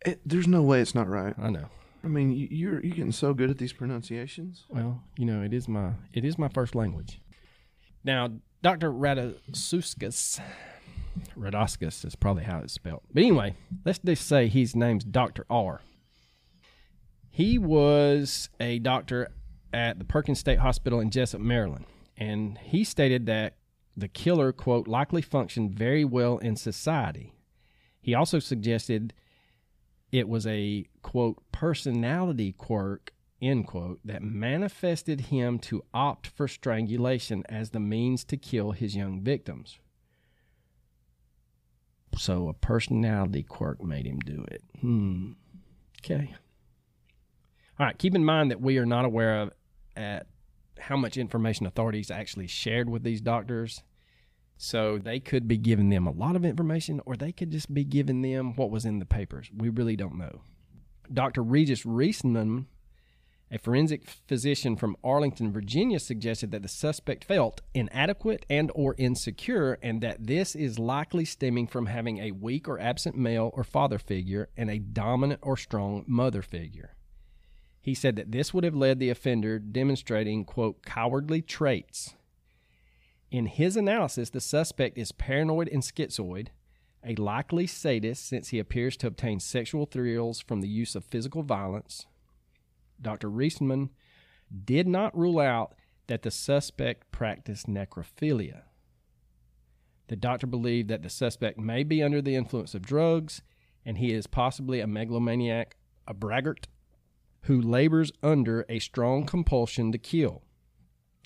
[0.06, 1.34] It, there's no way it's not right.
[1.38, 1.66] I know.
[2.04, 4.66] I mean, you, you're you're getting so good at these pronunciations.
[4.70, 7.20] Well, you know, it is my it is my first language.
[8.04, 8.30] Now,
[8.62, 8.92] Dr.
[8.92, 10.40] Radasuskis,
[11.38, 13.02] Radoskus is probably how it's spelled.
[13.14, 13.56] But anyway,
[13.86, 15.46] let's just say his name's Dr.
[15.50, 15.82] R.
[17.30, 19.30] He was a doctor
[19.74, 23.58] at the Perkins State Hospital in Jessup, Maryland, and he stated that
[23.96, 27.34] the killer, quote, likely functioned very well in society.
[28.00, 29.14] He also suggested
[30.12, 37.44] it was a quote personality quirk end quote that manifested him to opt for strangulation
[37.48, 39.80] as the means to kill his young victims.
[42.16, 44.64] So a personality quirk made him do it.
[44.82, 45.34] Hmm.
[46.04, 46.34] Okay.
[47.80, 49.52] All right keep in mind that we are not aware of
[49.96, 50.28] at
[50.80, 53.84] how much information authorities actually shared with these doctors
[54.58, 57.84] so they could be giving them a lot of information, or they could just be
[57.84, 59.50] giving them what was in the papers.
[59.56, 60.42] We really don't know.
[61.14, 61.44] Dr.
[61.44, 62.66] Regis Reisman,
[63.52, 69.78] a forensic physician from Arlington, Virginia, suggested that the suspect felt inadequate and or insecure,
[69.82, 74.00] and that this is likely stemming from having a weak or absent male or father
[74.00, 76.96] figure and a dominant or strong mother figure.
[77.80, 82.16] He said that this would have led the offender demonstrating, quote, cowardly traits
[83.30, 86.48] in his analysis, the suspect is paranoid and schizoid,
[87.06, 91.44] a likely sadist since he appears to obtain sexual thrills from the use of physical
[91.44, 92.06] violence.
[93.02, 93.30] Dr.
[93.30, 93.90] Reisman
[94.66, 95.76] did not rule out
[96.08, 98.64] that the suspect practiced necrophilia.
[100.08, 103.42] The doctor believed that the suspect may be under the influence of drugs
[103.86, 105.76] and he is possibly a megalomaniac,
[106.08, 106.68] a braggart,
[107.42, 110.44] who labors under a strong compulsion to kill.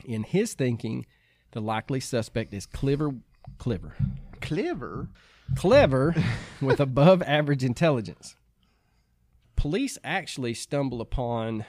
[0.05, 1.05] In his thinking,
[1.51, 3.11] the likely suspect is clever,
[3.57, 3.95] clever,
[4.39, 5.09] Clever.
[5.55, 6.15] clever
[6.61, 8.35] with above average intelligence.
[9.55, 11.65] Police actually stumble upon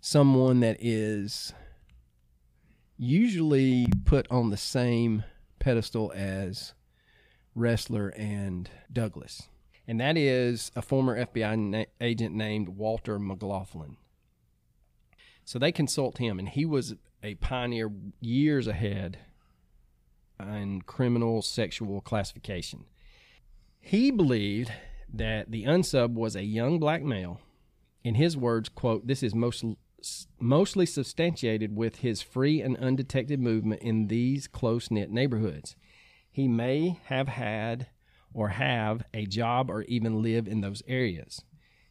[0.00, 1.52] someone that is
[2.96, 5.24] usually put on the same
[5.58, 6.74] pedestal as
[7.56, 9.48] Ressler and Douglas.
[9.86, 13.96] And that is a former FBI na- agent named Walter McLaughlin.
[15.44, 19.18] So they consult him, and he was a pioneer years ahead
[20.40, 22.84] in criminal sexual classification.
[23.80, 24.72] He believed
[25.12, 27.40] that the unsub was a young black male.
[28.02, 29.64] In his words, quote, this is most,
[30.40, 35.76] mostly substantiated with his free and undetected movement in these close knit neighborhoods.
[36.30, 37.88] He may have had
[38.34, 41.42] or have a job or even live in those areas.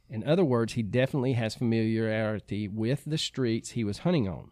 [0.09, 4.51] In other words, he definitely has familiarity with the streets he was hunting on.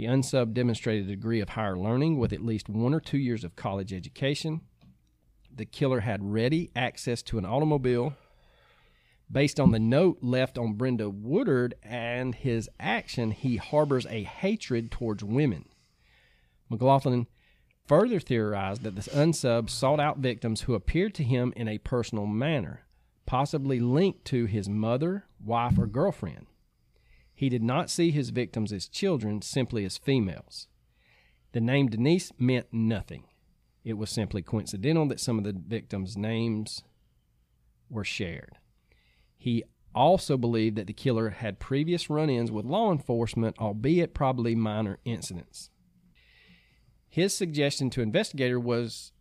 [0.00, 3.44] The unsub demonstrated a degree of higher learning with at least one or two years
[3.44, 4.62] of college education.
[5.54, 8.14] The killer had ready access to an automobile.
[9.30, 14.90] Based on the note left on Brenda Woodard and his action, he harbors a hatred
[14.90, 15.66] towards women.
[16.70, 17.26] McLaughlin
[17.86, 22.24] further theorized that the unsub sought out victims who appeared to him in a personal
[22.24, 22.86] manner
[23.26, 26.46] possibly linked to his mother, wife, or girlfriend.
[27.40, 30.68] He did not see his victims as children, simply as females.
[31.52, 33.24] The name Denise meant nothing.
[33.82, 36.82] It was simply coincidental that some of the victims' names
[37.88, 38.58] were shared.
[39.38, 44.54] He also believed that the killer had previous run ins with law enforcement, albeit probably
[44.54, 45.70] minor incidents.
[47.08, 49.12] His suggestion to investigator was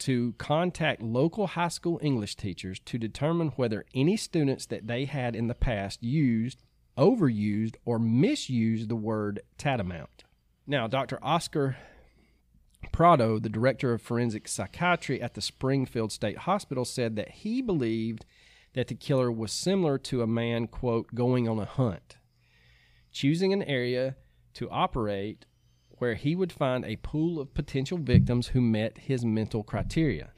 [0.00, 5.34] to contact local high school English teachers to determine whether any students that they had
[5.34, 6.62] in the past used,
[6.96, 10.24] overused, or misused the word tantamount.
[10.66, 11.18] Now, Dr.
[11.22, 11.76] Oscar
[12.92, 18.24] Prado, the director of forensic psychiatry at the Springfield State Hospital, said that he believed
[18.74, 22.16] that the killer was similar to a man, quote, going on a hunt,
[23.12, 24.16] choosing an area
[24.54, 25.46] to operate
[25.98, 30.30] where he would find a pool of potential victims who met his mental criteria.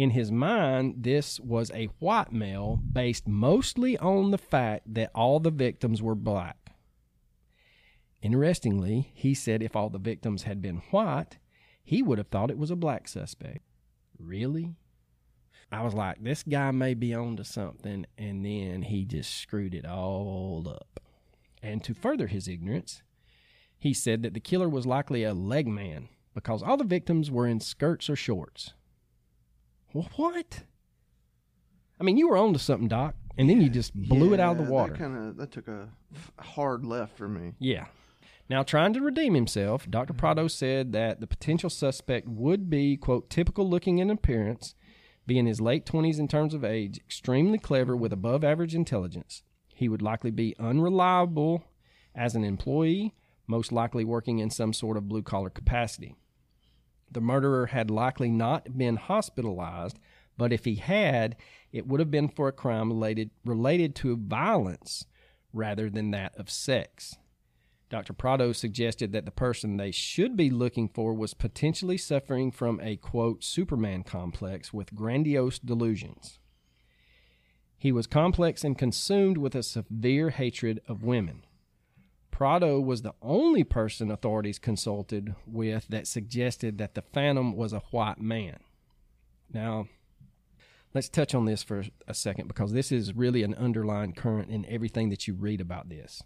[0.00, 5.40] In his mind, this was a white male based mostly on the fact that all
[5.40, 6.72] the victims were black.
[8.22, 11.36] Interestingly, he said if all the victims had been white,
[11.84, 13.60] he would have thought it was a black suspect.
[14.18, 14.74] Really?
[15.70, 19.74] I was like, this guy may be on to something, and then he just screwed
[19.74, 21.00] it all up.
[21.62, 23.02] And to further his ignorance,
[23.78, 27.46] he said that the killer was likely a leg man because all the victims were
[27.46, 28.72] in skirts or shorts.
[29.92, 30.62] What?
[31.98, 34.40] I mean, you were on to something, Doc, and then you just blew yeah, it
[34.40, 34.92] out of the water.
[34.92, 35.88] That kind of that took a
[36.38, 37.52] hard left for me.
[37.58, 37.86] Yeah.
[38.48, 40.12] Now, trying to redeem himself, Dr.
[40.12, 40.18] Mm-hmm.
[40.18, 44.74] Prado said that the potential suspect would be, quote, typical looking in appearance,
[45.26, 48.26] be in his late 20s in terms of age, extremely clever with mm-hmm.
[48.26, 49.44] above average intelligence.
[49.74, 51.64] He would likely be unreliable
[52.14, 53.14] as an employee,
[53.46, 56.16] most likely working in some sort of blue collar capacity.
[57.10, 59.98] The murderer had likely not been hospitalized,
[60.36, 61.36] but if he had,
[61.72, 65.06] it would have been for a crime related, related to violence
[65.52, 67.16] rather than that of sex.
[67.90, 68.12] Dr.
[68.12, 72.96] Prado suggested that the person they should be looking for was potentially suffering from a
[72.96, 76.38] quote Superman complex with grandiose delusions.
[77.76, 81.44] He was complex and consumed with a severe hatred of women.
[82.40, 87.82] Prado was the only person authorities consulted with that suggested that the Phantom was a
[87.90, 88.60] white man.
[89.52, 89.88] Now,
[90.94, 94.64] let's touch on this for a second because this is really an underlying current in
[94.70, 96.22] everything that you read about this.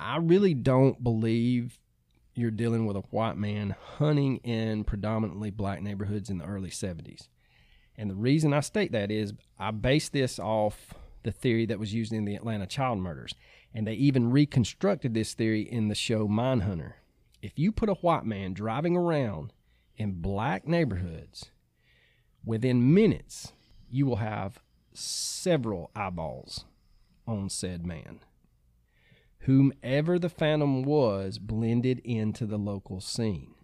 [0.00, 1.78] I really don't believe
[2.34, 7.28] you're dealing with a white man hunting in predominantly black neighborhoods in the early 70s.
[7.96, 11.94] And the reason I state that is I base this off the theory that was
[11.94, 13.34] used in the Atlanta child murders.
[13.74, 16.94] And they even reconstructed this theory in the show Mindhunter.
[17.40, 19.52] If you put a white man driving around
[19.96, 21.50] in black neighborhoods,
[22.44, 23.52] within minutes,
[23.88, 24.60] you will have
[24.92, 26.64] several eyeballs
[27.26, 28.20] on said man.
[29.44, 33.54] Whomever the phantom was blended into the local scene.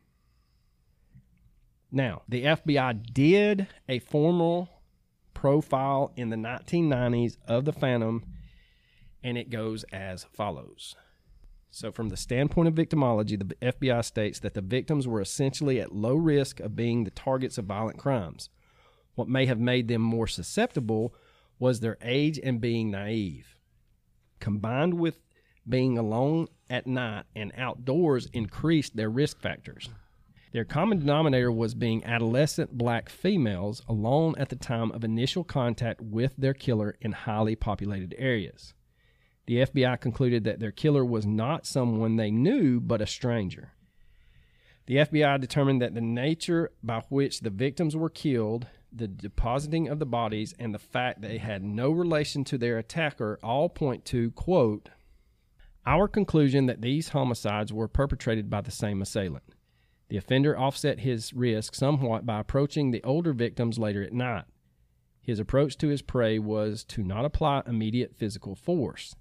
[1.92, 4.68] Now, the FBI did a formal
[5.34, 8.24] profile in the 1990s of the phantom
[9.26, 10.94] and it goes as follows.
[11.72, 15.92] So, from the standpoint of victimology, the FBI states that the victims were essentially at
[15.92, 18.50] low risk of being the targets of violent crimes.
[19.16, 21.12] What may have made them more susceptible
[21.58, 23.58] was their age and being naive.
[24.38, 25.18] Combined with
[25.68, 29.90] being alone at night and outdoors increased their risk factors.
[30.52, 36.00] Their common denominator was being adolescent black females alone at the time of initial contact
[36.00, 38.72] with their killer in highly populated areas.
[39.46, 43.72] The FBI concluded that their killer was not someone they knew, but a stranger.
[44.86, 49.98] The FBI determined that the nature by which the victims were killed, the depositing of
[49.98, 54.30] the bodies, and the fact they had no relation to their attacker all point to,
[54.32, 54.88] quote,
[55.84, 59.44] our conclusion that these homicides were perpetrated by the same assailant.
[60.08, 64.44] The offender offset his risk somewhat by approaching the older victims later at night.
[65.20, 69.14] His approach to his prey was to not apply immediate physical force.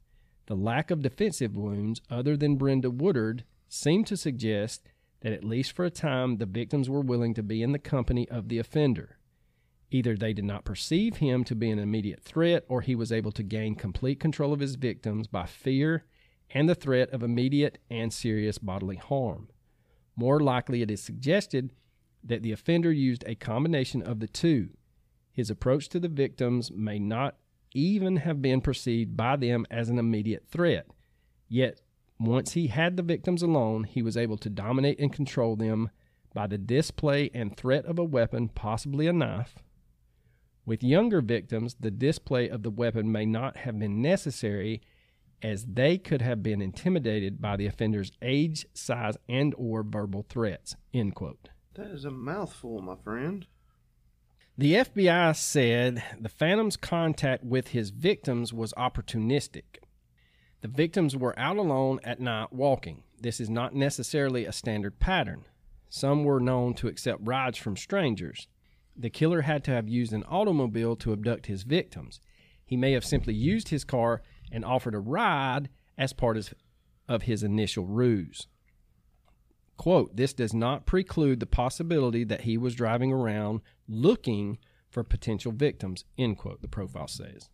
[0.48, 4.84] The lack of defensive wounds, other than Brenda Woodard, seemed to suggest
[5.22, 8.30] that at least for a time the victims were willing to be in the company
[8.30, 9.18] of the offender.
[9.90, 13.32] Either they did not perceive him to be an immediate threat, or he was able
[13.32, 16.06] to gain complete control of his victims by fear
[16.52, 19.48] and the threat of immediate and serious bodily harm.
[20.16, 21.72] More likely, it is suggested
[22.24, 24.70] that the offender used a combination of the two.
[25.32, 27.36] His approach to the victims may not
[27.76, 30.88] even have been perceived by them as an immediate threat.
[31.48, 31.82] Yet,
[32.20, 35.92] once he had the victims alone, he was able to dominate and control them
[36.34, 39.56] by the display and threat of a weapon, possibly a knife.
[40.66, 44.82] With younger victims, the display of the weapon may not have been necessary
[45.42, 50.76] as they could have been intimidated by the offender's age, size, and or verbal threats.
[50.94, 51.50] End quote.
[51.76, 53.46] That is a mouthful, my friend.
[54.58, 59.80] The FBI said the Phantom's contact with his victims was opportunistic.
[60.62, 63.04] The victims were out alone at night walking.
[63.20, 65.44] This is not necessarily a standard pattern.
[65.90, 68.48] Some were known to accept rides from strangers.
[68.96, 72.22] The killer had to have used an automobile to abduct his victims.
[72.64, 74.22] He may have simply used his car
[74.54, 76.38] and offered a ride as part
[77.10, 78.48] of his initial ruse.
[79.76, 84.58] Quote, this does not preclude the possibility that he was driving around looking
[84.90, 87.50] for potential victims, end quote, the profile says.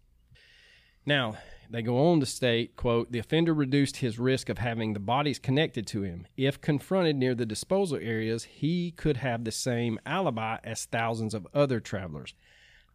[1.05, 1.37] Now,
[1.69, 5.39] they go on to state, quote, the offender reduced his risk of having the bodies
[5.39, 6.27] connected to him.
[6.37, 11.47] If confronted near the disposal areas, he could have the same alibi as thousands of
[11.53, 12.35] other travelers.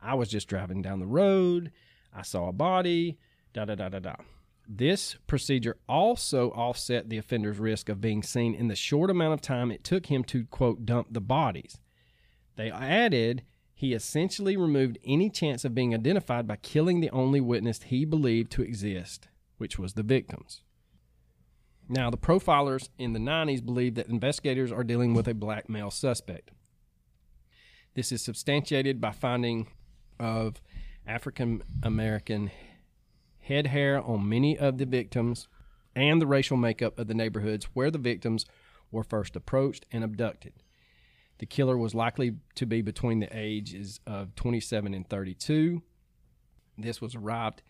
[0.00, 1.72] I was just driving down the road,
[2.14, 3.18] I saw a body,
[3.52, 4.14] da da da da da.
[4.68, 9.40] This procedure also offset the offender's risk of being seen in the short amount of
[9.40, 11.78] time it took him to, quote, dump the bodies.
[12.56, 13.42] They added
[13.74, 18.50] he essentially removed any chance of being identified by killing the only witness he believed
[18.52, 19.28] to exist,
[19.58, 20.62] which was the victims.
[21.88, 25.90] Now, the profilers in the 90s believe that investigators are dealing with a black male
[25.90, 26.50] suspect.
[27.94, 29.68] This is substantiated by finding
[30.18, 30.60] of
[31.06, 32.50] African American
[33.40, 35.48] head hair on many of the victims,
[35.94, 38.44] and the racial makeup of the neighborhoods where the victims
[38.90, 40.52] were first approached and abducted.
[41.38, 45.82] The killer was likely to be between the ages of 27 and 32.
[46.78, 47.62] This was arrived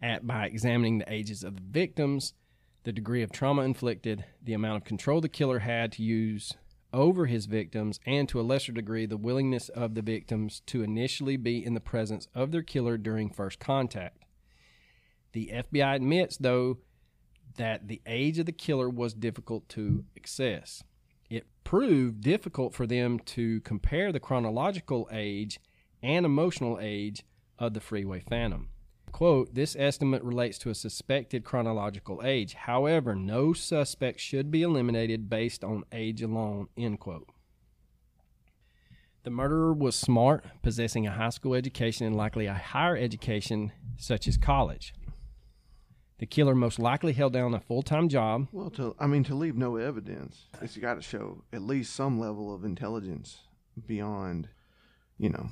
[0.00, 2.34] at by examining the ages of the victims,
[2.84, 6.54] the degree of trauma inflicted, the amount of control the killer had to use
[6.92, 11.36] over his victims, and to a lesser degree, the willingness of the victims to initially
[11.36, 14.24] be in the presence of their killer during first contact.
[15.32, 16.78] The FBI admits, though,
[17.56, 20.82] that the age of the killer was difficult to access.
[21.30, 25.60] It proved difficult for them to compare the chronological age
[26.02, 27.24] and emotional age
[27.58, 28.70] of the Freeway Phantom.
[29.12, 32.54] Quote, this estimate relates to a suspected chronological age.
[32.54, 37.28] However, no suspect should be eliminated based on age alone, end quote.
[39.24, 44.28] The murderer was smart, possessing a high school education and likely a higher education, such
[44.28, 44.94] as college.
[46.18, 48.48] The killer most likely held down a full time job.
[48.52, 52.18] Well, to I mean, to leave no evidence, it's got to show at least some
[52.18, 53.38] level of intelligence
[53.86, 54.48] beyond,
[55.16, 55.50] you know,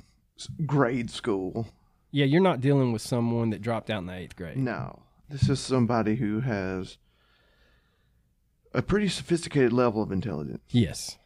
[0.65, 1.67] grade school.
[2.11, 4.57] Yeah, you're not dealing with someone that dropped out in the eighth grade.
[4.57, 6.97] No, this is somebody who has
[8.73, 10.61] a pretty sophisticated level of intelligence.
[10.69, 11.17] Yes.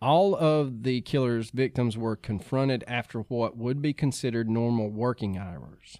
[0.00, 5.98] All of the killer's victims were confronted after what would be considered normal working hours.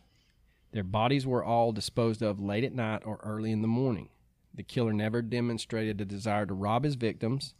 [0.72, 4.10] Their bodies were all disposed of late at night or early in the morning.
[4.54, 7.54] The killer never demonstrated a desire to rob his victims.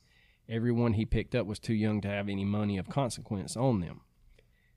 [0.49, 4.01] Everyone he picked up was too young to have any money of consequence on them.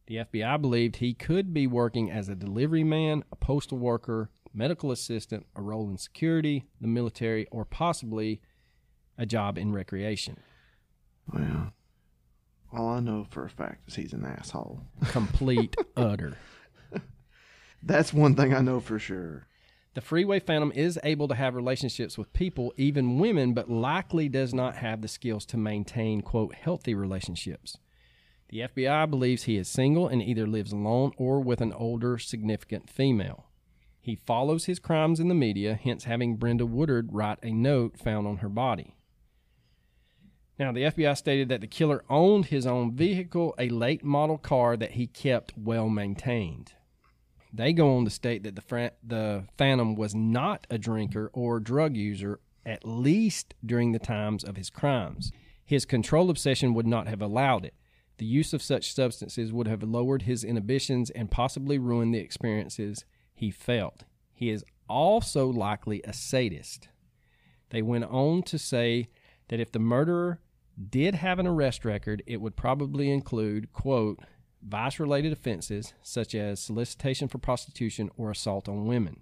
[0.07, 4.91] The FBI believed he could be working as a delivery man, a postal worker, medical
[4.91, 8.41] assistant, a role in security, the military, or possibly
[9.17, 10.37] a job in recreation.
[11.31, 11.71] Well,
[12.73, 14.81] all I know for a fact is he's an asshole.
[15.09, 16.37] Complete, utter.
[17.83, 19.47] That's one thing I know for sure.
[19.93, 24.53] The Freeway Phantom is able to have relationships with people, even women, but likely does
[24.53, 27.77] not have the skills to maintain, quote, healthy relationships.
[28.49, 32.89] The FBI believes he is single and either lives alone or with an older, significant
[32.89, 33.47] female.
[33.99, 38.27] He follows his crimes in the media, hence having Brenda Woodard write a note found
[38.27, 38.95] on her body.
[40.57, 44.77] Now, the FBI stated that the killer owned his own vehicle, a late model car
[44.77, 46.73] that he kept well maintained.
[47.53, 51.97] They go on to state that the the Phantom was not a drinker or drug
[51.97, 55.31] user, at least during the times of his crimes.
[55.63, 57.73] His control obsession would not have allowed it.
[58.17, 63.05] The use of such substances would have lowered his inhibitions and possibly ruined the experiences
[63.33, 64.03] he felt.
[64.33, 66.89] He is also likely a sadist.
[67.69, 69.07] They went on to say
[69.47, 70.39] that if the murderer
[70.89, 74.19] did have an arrest record, it would probably include, quote,
[74.63, 79.21] vice related offenses such as solicitation for prostitution or assault on women.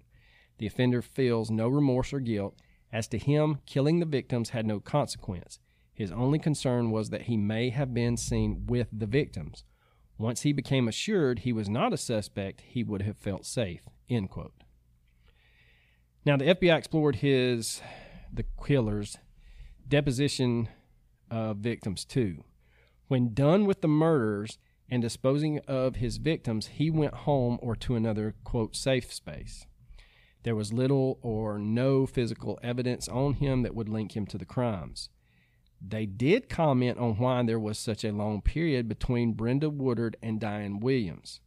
[0.58, 2.56] The offender feels no remorse or guilt.
[2.92, 5.58] As to him, killing the victims had no consequence.
[5.94, 9.64] His only concern was that he may have been seen with the victims.
[10.18, 13.82] Once he became assured he was not a suspect, he would have felt safe.
[14.08, 14.52] End quote.
[16.26, 17.80] Now, the FBI explored his,
[18.32, 19.16] the killer's,
[19.88, 20.68] deposition
[21.30, 22.44] of victims too.
[23.08, 24.58] When done with the murders
[24.90, 29.66] and disposing of his victims, he went home or to another, quote, safe space.
[30.42, 34.44] There was little or no physical evidence on him that would link him to the
[34.44, 35.10] crimes.
[35.80, 40.40] They did comment on why there was such a long period between Brenda Woodard and
[40.40, 41.40] Diane Williams.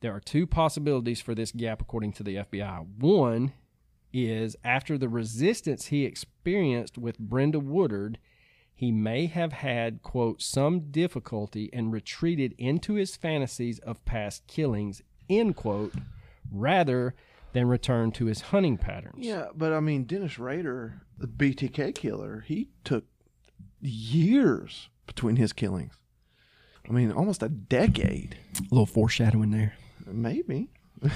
[0.00, 2.86] There are two possibilities for this gap, according to the FBI.
[2.98, 3.52] One
[4.12, 8.18] is after the resistance he experienced with Brenda Woodard,
[8.80, 15.02] he may have had, quote, some difficulty and retreated into his fantasies of past killings,
[15.28, 15.92] end quote,
[16.50, 17.14] rather
[17.52, 19.18] than return to his hunting patterns.
[19.18, 23.04] Yeah, but I mean, Dennis Rader, the BTK killer, he took
[23.82, 25.92] years between his killings.
[26.88, 28.38] I mean, almost a decade.
[28.58, 29.74] A little foreshadowing there.
[30.06, 30.70] Maybe.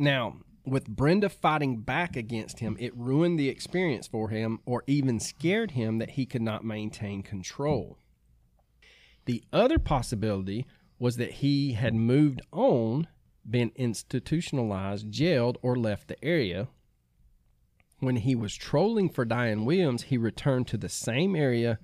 [0.00, 0.36] Now,
[0.70, 5.72] with Brenda fighting back against him, it ruined the experience for him or even scared
[5.72, 7.98] him that he could not maintain control.
[9.26, 10.66] The other possibility
[10.98, 13.08] was that he had moved on,
[13.48, 16.68] been institutionalized, jailed, or left the area.
[18.00, 21.78] When he was trolling for Diane Williams, he returned to the same area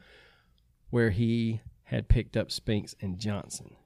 [0.90, 3.76] where he had picked up Spinks and Johnson.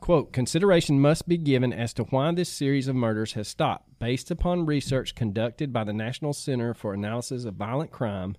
[0.00, 3.98] Quote, consideration must be given as to why this series of murders has stopped.
[3.98, 8.36] Based upon research conducted by the National Center for Analysis of Violent Crime,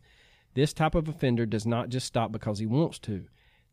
[0.55, 3.25] this type of offender does not just stop because he wants to.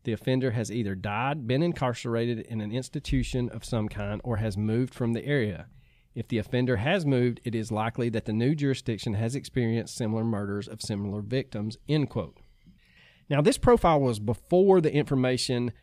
[0.03, 4.57] The offender has either died, been incarcerated in an institution of some kind, or has
[4.57, 5.67] moved from the area.
[6.13, 10.23] If the offender has moved, it is likely that the new jurisdiction has experienced similar
[10.23, 11.77] murders of similar victims.
[11.89, 12.37] End quote.
[13.29, 15.73] Now, this profile was before the information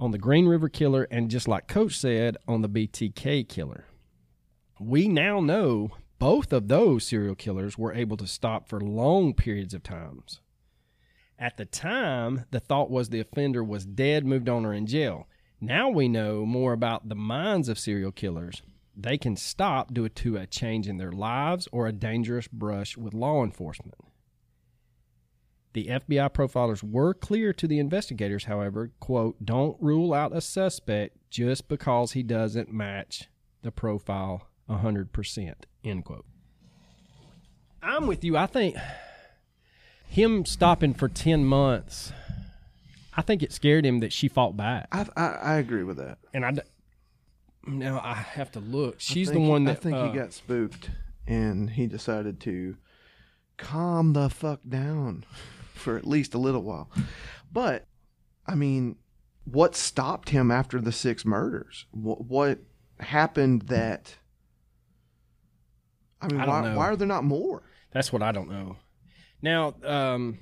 [0.00, 3.84] on the Green River Killer and just like Coach said, on the BTK Killer.
[4.80, 9.74] We now know both of those serial killers were able to stop for long periods
[9.74, 10.40] of times.
[11.38, 15.28] At the time, the thought was the offender was dead, moved on, or in jail.
[15.60, 18.62] Now we know more about the minds of serial killers.
[18.96, 23.14] They can stop due to a change in their lives or a dangerous brush with
[23.14, 23.94] law enforcement.
[25.72, 31.16] The FBI profilers were clear to the investigators, however, quote, don't rule out a suspect
[31.30, 33.28] just because he doesn't match
[33.62, 35.54] the profile 100%,
[35.84, 36.24] end quote.
[37.82, 38.36] I'm with you.
[38.36, 38.76] I think
[40.06, 42.12] him stopping for 10 months,
[43.16, 44.88] I think it scared him that she fought back.
[44.90, 46.18] I, I, I agree with that.
[46.34, 46.52] And I,
[47.64, 48.96] now I have to look.
[48.98, 50.90] She's the think one that I think uh, he got spooked
[51.26, 52.76] and he decided to
[53.56, 55.24] calm the fuck down
[55.80, 56.90] for at least a little while.
[57.52, 57.86] But
[58.46, 58.96] I mean,
[59.44, 61.86] what stopped him after the six murders?
[61.90, 62.58] What, what
[62.98, 64.16] happened that?
[66.20, 66.76] I mean, I why, know.
[66.76, 67.62] why are there not more?
[67.92, 68.76] That's what I don't know.
[69.42, 70.38] Now, um,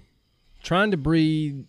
[0.62, 1.64] trying to breathe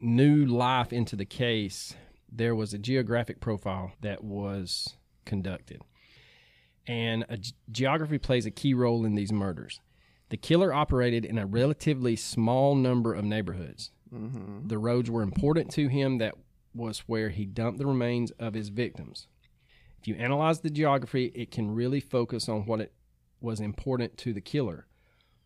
[0.00, 1.94] new life into the case,
[2.30, 5.82] there was a geographic profile that was conducted.
[6.86, 7.38] And a
[7.70, 9.80] geography plays a key role in these murders.
[10.30, 13.90] The killer operated in a relatively small number of neighborhoods.
[14.12, 14.68] Mm-hmm.
[14.68, 16.34] The roads were important to him, that
[16.74, 19.26] was where he dumped the remains of his victims.
[20.00, 22.92] If you analyze the geography, it can really focus on what it
[23.40, 24.86] was important to the killer,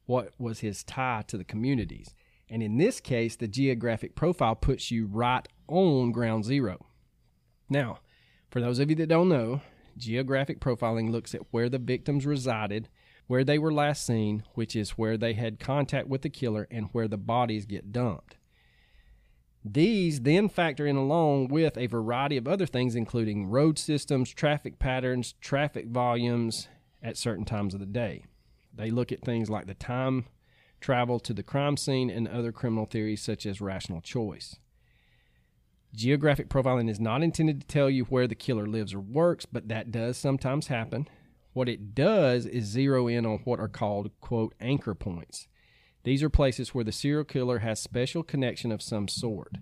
[0.07, 2.15] what was his tie to the communities.
[2.51, 6.85] And in this case, the geographic profile puts you right on ground zero.
[7.69, 8.01] Now,
[8.51, 9.63] for those of you that don't know,
[9.97, 12.89] geographic profiling looks at where the victims resided,
[13.27, 16.89] where they were last seen, which is where they had contact with the killer, and
[16.93, 18.37] where the bodies get dumped.
[19.65, 24.79] These then factor in along with a variety of other things, including road systems, traffic
[24.79, 26.69] patterns, traffic volumes
[27.03, 28.25] at certain times of the day.
[28.75, 30.27] They look at things like the time
[30.81, 34.57] travel to the crime scene and other criminal theories such as rational choice.
[35.95, 39.69] Geographic profiling is not intended to tell you where the killer lives or works, but
[39.69, 41.07] that does sometimes happen.
[41.53, 45.49] What it does is zero in on what are called, quote, anchor points.
[46.05, 49.59] These are places where the serial killer has special connection of some sort.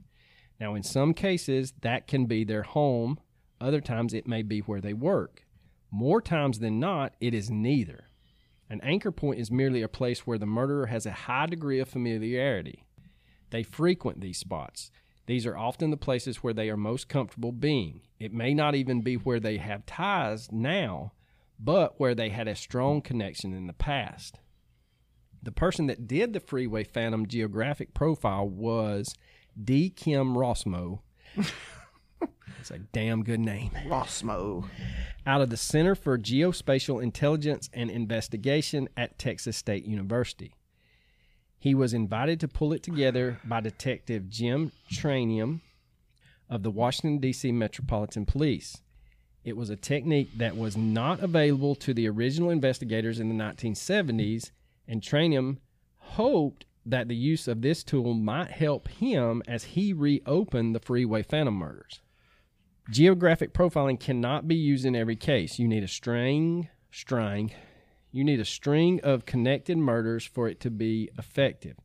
[0.60, 3.18] Now, in some cases, that can be their home.
[3.60, 5.46] Other times, it may be where they work.
[5.90, 8.04] More times than not, it is neither.
[8.68, 11.88] An anchor point is merely a place where the murderer has a high degree of
[11.88, 12.84] familiarity.
[13.50, 14.92] They frequent these spots.
[15.26, 18.02] These are often the places where they are most comfortable being.
[18.20, 21.12] It may not even be where they have ties now,
[21.62, 24.40] but where they had a strong connection in the past.
[25.42, 29.14] The person that did the Freeway Phantom geographic profile was
[29.62, 29.90] D.
[29.90, 31.00] Kim Rossmo.
[32.56, 33.70] That's a damn good name.
[33.86, 34.68] Rossmo.
[35.26, 40.54] Out of the Center for Geospatial Intelligence and Investigation at Texas State University.
[41.58, 45.60] He was invited to pull it together by Detective Jim Trainum
[46.48, 47.52] of the Washington, D.C.
[47.52, 48.80] Metropolitan Police.
[49.44, 54.50] It was a technique that was not available to the original investigators in the 1970s,
[54.86, 55.58] and Trainum
[55.96, 61.22] hoped that the use of this tool might help him as he reopened the Freeway
[61.22, 62.00] Phantom murders.
[62.90, 65.58] Geographic profiling cannot be used in every case.
[65.58, 67.52] You need a string, string,
[68.12, 71.76] you need a string of connected murders for it to be effective.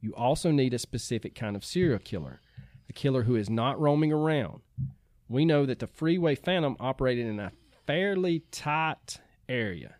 [0.00, 2.40] You also need a specific kind of serial killer,
[2.88, 4.60] a killer who is not roaming around.
[5.30, 7.52] We know that the Freeway Phantom operated in a
[7.86, 9.94] fairly tight area.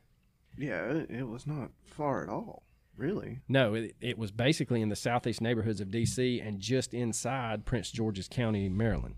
[0.59, 2.65] Yeah, it, it was not far at all.
[2.97, 3.39] Really?
[3.49, 6.41] No, it, it was basically in the southeast neighborhoods of D.C.
[6.41, 9.15] and just inside Prince George's County, Maryland.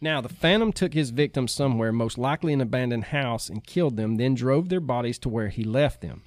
[0.00, 4.16] Now, the Phantom took his victims somewhere, most likely an abandoned house, and killed them,
[4.16, 6.24] then drove their bodies to where he left them.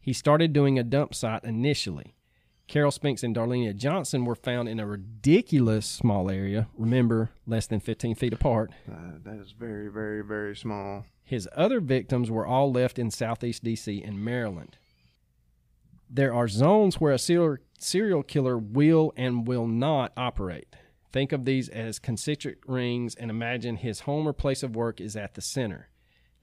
[0.00, 2.15] He started doing a dump site initially.
[2.68, 6.66] Carol Spinks and Darlenia Johnson were found in a ridiculous small area.
[6.76, 8.72] Remember, less than 15 feet apart.
[8.90, 11.04] Uh, that is very, very, very small.
[11.22, 14.02] His other victims were all left in southeast D.C.
[14.02, 14.78] and Maryland.
[16.10, 20.74] There are zones where a serial, serial killer will and will not operate.
[21.12, 25.16] Think of these as concentric rings and imagine his home or place of work is
[25.16, 25.88] at the center.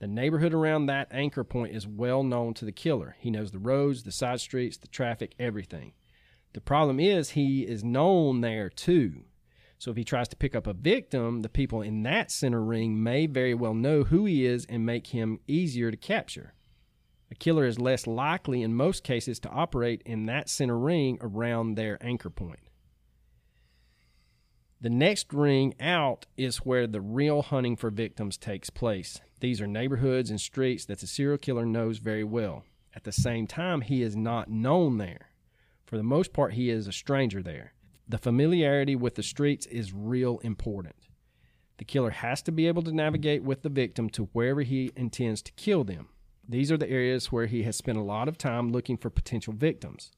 [0.00, 3.16] The neighborhood around that anchor point is well known to the killer.
[3.20, 5.92] He knows the roads, the side streets, the traffic, everything.
[6.54, 9.24] The problem is he is known there too.
[9.78, 13.02] So if he tries to pick up a victim, the people in that center ring
[13.02, 16.54] may very well know who he is and make him easier to capture.
[17.30, 21.74] A killer is less likely in most cases to operate in that center ring around
[21.74, 22.60] their anchor point.
[24.80, 29.20] The next ring out is where the real hunting for victims takes place.
[29.40, 32.64] These are neighborhoods and streets that the serial killer knows very well.
[32.94, 35.30] At the same time, he is not known there.
[35.84, 37.72] For the most part, he is a stranger there.
[38.08, 40.96] The familiarity with the streets is real important.
[41.78, 45.42] The killer has to be able to navigate with the victim to wherever he intends
[45.42, 46.08] to kill them.
[46.48, 49.52] These are the areas where he has spent a lot of time looking for potential
[49.52, 50.12] victims.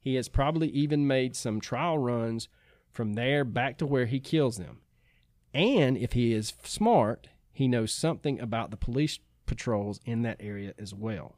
[0.00, 2.48] He has probably even made some trial runs
[2.90, 4.80] from there back to where he kills them.
[5.54, 10.74] And if he is smart, he knows something about the police patrols in that area
[10.78, 11.36] as well.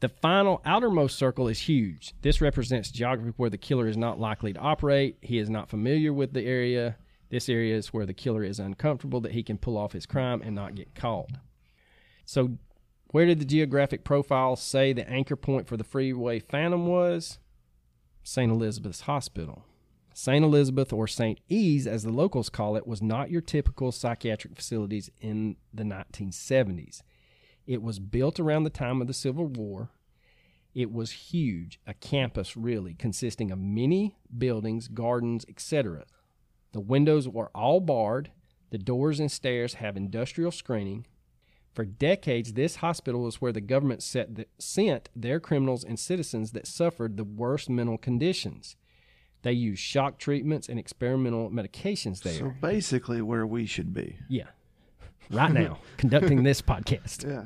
[0.00, 2.12] The final outermost circle is huge.
[2.20, 5.16] This represents geography where the killer is not likely to operate.
[5.22, 6.96] He is not familiar with the area.
[7.30, 10.42] This area is where the killer is uncomfortable that he can pull off his crime
[10.42, 11.30] and not get caught.
[12.24, 12.58] So,
[13.12, 17.38] where did the geographic profile say the anchor point for the freeway phantom was?
[18.22, 18.50] St.
[18.50, 19.64] Elizabeth's Hospital.
[20.12, 20.44] St.
[20.44, 21.38] Elizabeth, or St.
[21.48, 27.02] E's as the locals call it, was not your typical psychiatric facilities in the 1970s.
[27.66, 29.90] It was built around the time of the Civil War.
[30.74, 36.04] It was huge, a campus really, consisting of many buildings, gardens, etc.
[36.72, 38.30] The windows were all barred.
[38.70, 41.06] The doors and stairs have industrial screening.
[41.72, 46.66] For decades, this hospital was where the government the, sent their criminals and citizens that
[46.66, 48.76] suffered the worst mental conditions.
[49.42, 52.34] They used shock treatments and experimental medications there.
[52.34, 54.18] So basically, where we should be.
[54.28, 54.48] Yeah.
[55.30, 57.28] Right now, conducting this podcast.
[57.28, 57.44] Yeah.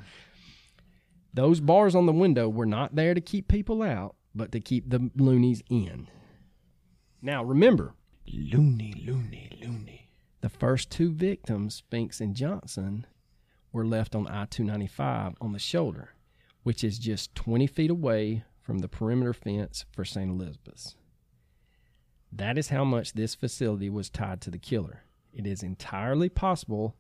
[1.32, 4.90] Those bars on the window were not there to keep people out, but to keep
[4.90, 6.08] the loonies in.
[7.22, 7.94] Now, remember
[8.26, 10.08] loony, loony, loony.
[10.40, 13.06] The first two victims, Spinks and Johnson,
[13.72, 16.10] were left on I 295 on the shoulder,
[16.62, 20.30] which is just 20 feet away from the perimeter fence for St.
[20.30, 20.96] Elizabeth's.
[22.32, 25.02] That is how much this facility was tied to the killer.
[25.32, 26.96] It is entirely possible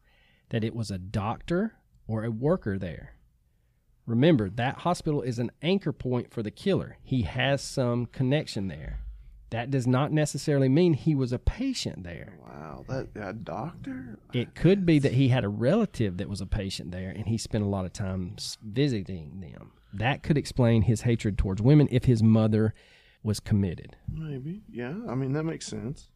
[0.50, 1.74] that it was a doctor
[2.06, 3.14] or a worker there.
[4.06, 6.98] Remember, that hospital is an anchor point for the killer.
[7.02, 9.00] He has some connection there.
[9.50, 12.38] That does not necessarily mean he was a patient there.
[12.40, 14.18] Wow, that a doctor?
[14.32, 17.36] It could be that he had a relative that was a patient there and he
[17.36, 19.72] spent a lot of time visiting them.
[19.92, 22.74] that could explain his hatred towards women if his mother
[23.24, 23.96] was committed.
[24.08, 24.62] Maybe.
[24.70, 24.94] Yeah.
[25.08, 26.10] I mean, that makes sense.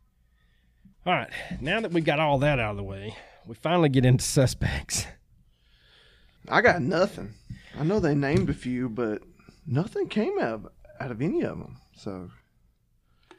[1.04, 1.30] All right,
[1.60, 3.14] now that we've got all that out of the way,
[3.46, 5.06] we finally get into suspects.
[6.48, 7.34] I got nothing.
[7.78, 9.22] I know they named a few, but
[9.66, 10.68] nothing came out of,
[11.00, 11.76] out of any of them.
[11.96, 12.30] So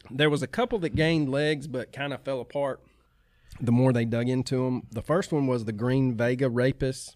[0.09, 2.81] There was a couple that gained legs but kind of fell apart
[3.59, 4.83] the more they dug into them.
[4.91, 7.15] The first one was the Green Vega Rapists.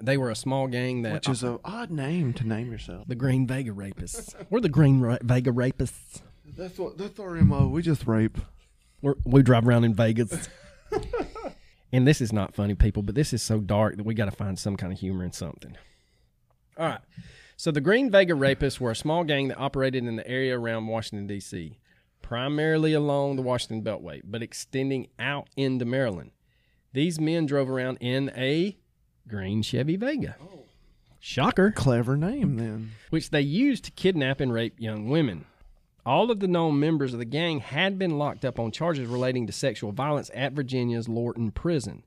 [0.00, 3.06] They were a small gang that which is an odd name to name yourself.
[3.08, 4.34] the Green Vega Rapists.
[4.50, 6.22] We're the Green Ra- Vega Rapists.
[6.56, 7.68] That's what that's our mo.
[7.68, 8.38] We just rape.
[9.00, 10.48] We're, we drive around in Vegas.
[11.92, 14.30] and this is not funny, people, but this is so dark that we got to
[14.30, 15.76] find some kind of humor in something.
[16.78, 17.00] All right.
[17.56, 20.86] So the Green Vega Rapists were a small gang that operated in the area around
[20.88, 21.78] Washington, D.C.,
[22.22, 26.32] primarily along the Washington Beltway, but extending out into Maryland.
[26.92, 28.76] These men drove around in a
[29.28, 30.36] green Chevy Vega.
[30.42, 30.64] Oh.
[31.20, 32.90] Shocker Clever name then.
[33.10, 35.44] which they used to kidnap and rape young women.
[36.04, 39.46] All of the known members of the gang had been locked up on charges relating
[39.46, 42.02] to sexual violence at Virginia's Lorton Prison.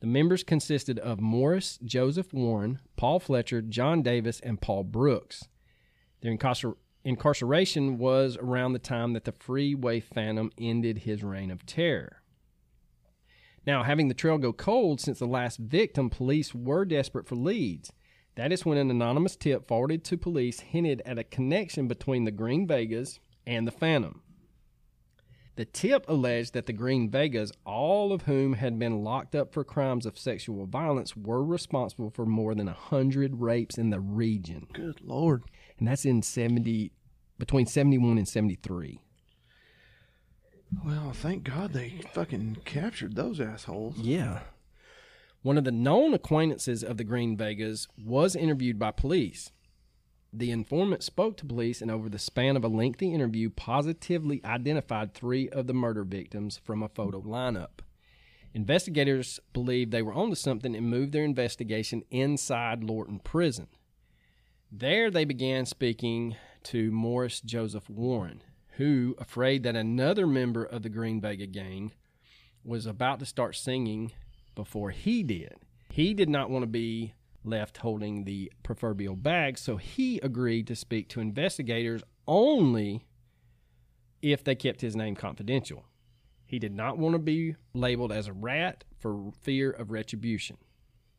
[0.00, 5.46] The members consisted of Morris Joseph Warren, Paul Fletcher, John Davis, and Paul Brooks.
[6.22, 11.64] Their incarcer- incarceration was around the time that the Freeway Phantom ended his reign of
[11.66, 12.22] terror.
[13.64, 17.92] Now, having the trail go cold since the last victim, police were desperate for leads.
[18.40, 22.30] That is when an anonymous tip forwarded to police hinted at a connection between the
[22.30, 24.22] Green Vegas and the Phantom.
[25.56, 29.62] The tip alleged that the Green Vegas, all of whom had been locked up for
[29.62, 34.68] crimes of sexual violence, were responsible for more than a hundred rapes in the region,
[34.72, 35.42] Good lord.
[35.78, 36.92] and that's in seventy,
[37.38, 39.02] between seventy-one and seventy-three.
[40.82, 43.98] Well, thank God they fucking captured those assholes.
[43.98, 44.40] Yeah.
[45.42, 49.52] One of the known acquaintances of the Green Vegas was interviewed by police.
[50.32, 55.14] The informant spoke to police and, over the span of a lengthy interview, positively identified
[55.14, 57.80] three of the murder victims from a photo lineup.
[58.52, 63.68] Investigators believed they were onto something and moved their investigation inside Lorton Prison.
[64.70, 68.42] There, they began speaking to Morris Joseph Warren,
[68.76, 71.92] who, afraid that another member of the Green Vega gang
[72.62, 74.12] was about to start singing
[74.54, 75.54] before he did.
[75.90, 80.76] He did not want to be left holding the proverbial bag, so he agreed to
[80.76, 83.06] speak to investigators only
[84.22, 85.84] if they kept his name confidential.
[86.44, 90.58] He did not want to be labeled as a rat for fear of retribution.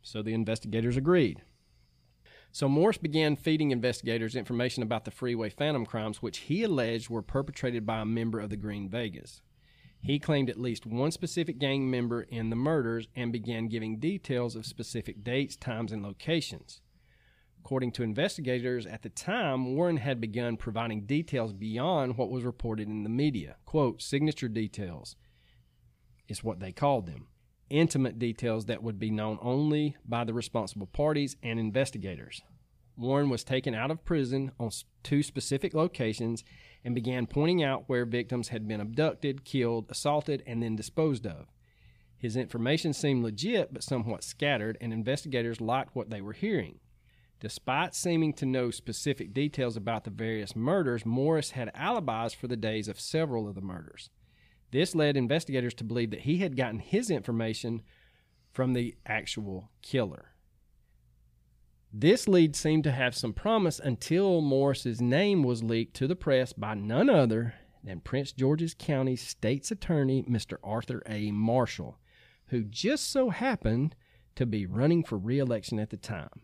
[0.01, 1.41] So the investigators agreed.
[2.51, 7.21] So Morse began feeding investigators information about the freeway phantom crimes, which he alleged were
[7.21, 9.41] perpetrated by a member of the Green Vegas.
[10.02, 14.56] He claimed at least one specific gang member in the murders and began giving details
[14.56, 16.82] of specific dates, times, and locations.
[17.60, 22.88] According to investigators at the time, Warren had begun providing details beyond what was reported
[22.88, 23.58] in the media.
[23.66, 25.16] Quote, signature details
[26.28, 27.28] is what they called them.
[27.70, 32.41] Intimate details that would be known only by the responsible parties and investigators.
[32.97, 34.72] Warren was taken out of prison on
[35.04, 36.43] two specific locations
[36.84, 41.47] and began pointing out where victims had been abducted, killed, assaulted, and then disposed of.
[42.17, 46.79] His information seemed legit but somewhat scattered, and investigators liked what they were hearing.
[47.39, 52.55] Despite seeming to know specific details about the various murders, Morris had alibis for the
[52.55, 54.11] days of several of the murders.
[54.69, 57.82] This led investigators to believe that he had gotten his information
[58.53, 60.30] from the actual killer.
[61.93, 66.53] This lead seemed to have some promise until Morris's name was leaked to the press
[66.53, 70.55] by none other than Prince George's County State's Attorney, Mr.
[70.63, 71.31] Arthur A.
[71.31, 71.99] Marshall,
[72.47, 73.95] who just so happened
[74.35, 76.41] to be running for re election at the time.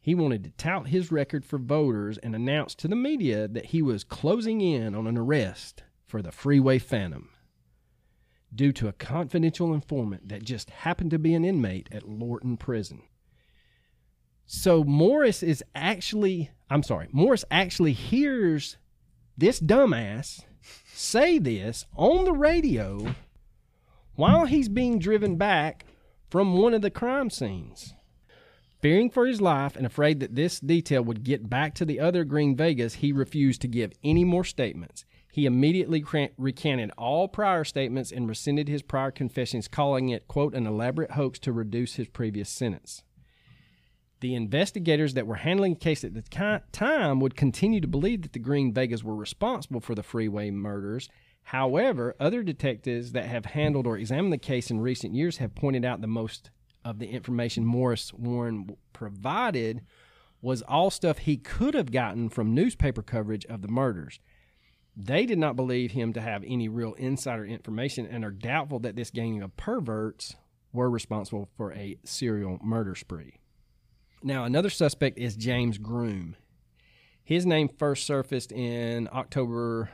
[0.00, 3.82] He wanted to tout his record for voters and announced to the media that he
[3.82, 7.30] was closing in on an arrest for the Freeway Phantom
[8.54, 13.02] due to a confidential informant that just happened to be an inmate at Lorton Prison.
[14.46, 18.76] So Morris is actually, I'm sorry, Morris actually hears
[19.36, 20.44] this dumbass
[20.94, 23.14] say this on the radio
[24.14, 25.84] while he's being driven back
[26.30, 27.94] from one of the crime scenes.
[28.80, 32.24] Fearing for his life and afraid that this detail would get back to the other
[32.24, 35.04] Green Vegas, he refused to give any more statements.
[35.32, 36.04] He immediately
[36.38, 41.38] recanted all prior statements and rescinded his prior confessions, calling it, quote, an elaborate hoax
[41.40, 43.02] to reduce his previous sentence.
[44.20, 48.32] The investigators that were handling the case at the time would continue to believe that
[48.32, 51.08] the Green Vegas were responsible for the freeway murders.
[51.42, 55.84] However, other detectives that have handled or examined the case in recent years have pointed
[55.84, 56.50] out the most
[56.84, 59.82] of the information Morris Warren provided
[60.40, 64.18] was all stuff he could have gotten from newspaper coverage of the murders.
[64.96, 68.96] They did not believe him to have any real insider information and are doubtful that
[68.96, 70.36] this gang of perverts
[70.72, 73.34] were responsible for a serial murder spree.
[74.26, 76.34] Now, another suspect is James Groom.
[77.22, 79.88] His name first surfaced in October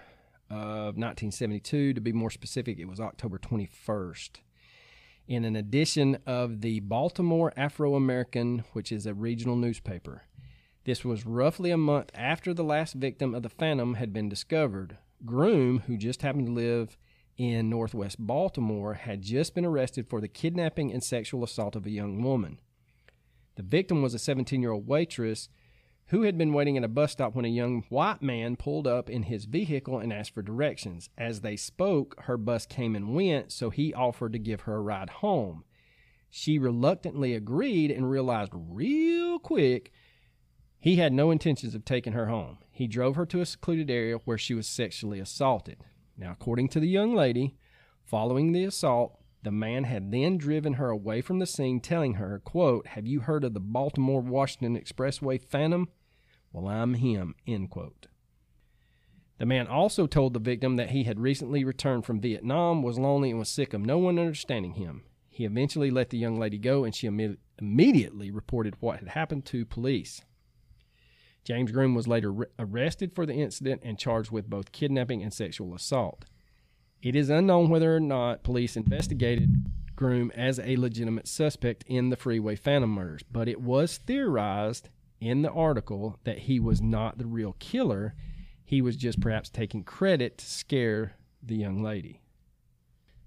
[0.48, 1.92] of 1972.
[1.92, 4.38] To be more specific, it was October 21st.
[5.28, 10.22] In an edition of the Baltimore Afro American, which is a regional newspaper.
[10.84, 14.96] This was roughly a month after the last victim of the Phantom had been discovered.
[15.26, 16.96] Groom, who just happened to live
[17.36, 21.90] in northwest Baltimore, had just been arrested for the kidnapping and sexual assault of a
[21.90, 22.60] young woman.
[23.56, 25.48] The victim was a 17 year old waitress
[26.06, 29.08] who had been waiting at a bus stop when a young white man pulled up
[29.08, 31.08] in his vehicle and asked for directions.
[31.16, 34.80] As they spoke, her bus came and went, so he offered to give her a
[34.82, 35.64] ride home.
[36.28, 39.92] She reluctantly agreed and realized real quick
[40.78, 42.58] he had no intentions of taking her home.
[42.70, 45.84] He drove her to a secluded area where she was sexually assaulted.
[46.16, 47.56] Now, according to the young lady,
[48.04, 52.40] following the assault, the man had then driven her away from the scene, telling her,
[52.44, 55.88] quote, Have you heard of the Baltimore Washington Expressway Phantom?
[56.52, 58.06] Well, I'm him, end quote.
[59.38, 63.30] The man also told the victim that he had recently returned from Vietnam, was lonely,
[63.30, 65.02] and was sick of no one understanding him.
[65.28, 69.44] He eventually let the young lady go, and she Im- immediately reported what had happened
[69.46, 70.22] to police.
[71.44, 75.32] James Groom was later re- arrested for the incident and charged with both kidnapping and
[75.32, 76.26] sexual assault.
[77.02, 82.16] It is unknown whether or not police investigated Groom as a legitimate suspect in the
[82.16, 84.88] Freeway Phantom murders, but it was theorized
[85.20, 88.14] in the article that he was not the real killer.
[88.64, 92.20] He was just perhaps taking credit to scare the young lady.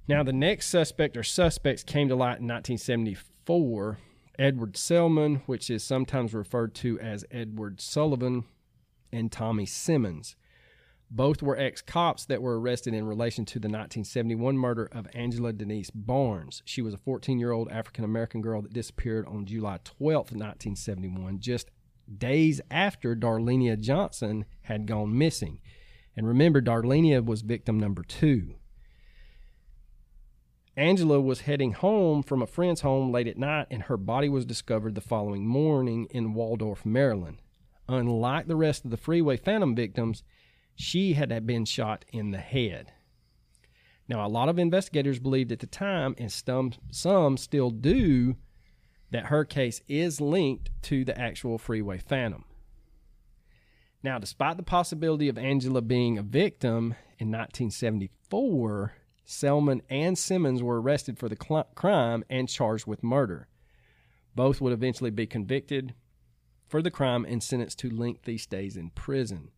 [0.08, 3.98] Now, the next suspect or suspects came to light in 1974.
[4.38, 8.46] Edward Selman, which is sometimes referred to as Edward Sullivan,
[9.12, 10.36] and Tommy Simmons.
[11.12, 15.54] Both were ex cops that were arrested in relation to the 1971 murder of Angela
[15.54, 16.62] Denise Barnes.
[16.66, 21.40] She was a 14 year old African American girl that disappeared on July 12, 1971,
[21.40, 21.70] just
[22.18, 25.60] days after Darlenia Johnson had gone missing.
[26.18, 28.56] And remember, Darlenia was victim number two.
[30.78, 34.46] Angela was heading home from a friend's home late at night, and her body was
[34.46, 37.42] discovered the following morning in Waldorf, Maryland.
[37.88, 40.24] Unlike the rest of the freeway phantom victims,
[40.76, 42.92] she had been shot in the head.
[44.08, 48.36] Now, a lot of investigators believed at the time, and some, some still do,
[49.12, 52.46] that her case is linked to the actual freeway phantom.
[54.04, 58.94] Now, despite the possibility of Angela being a victim in 1974,
[59.26, 63.48] Selman and Simmons were arrested for the cl- crime and charged with murder.
[64.36, 65.96] Both would eventually be convicted
[66.68, 69.50] for the crime and sentenced to lengthy stays in prison.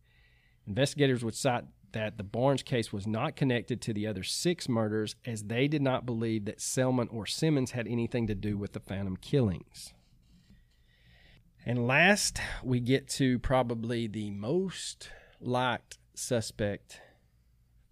[0.68, 5.16] Investigators would cite that the Barnes case was not connected to the other six murders
[5.24, 8.80] as they did not believe that Selman or Simmons had anything to do with the
[8.80, 9.94] Phantom killings.
[11.64, 15.08] And last, we get to probably the most
[15.40, 17.00] liked suspect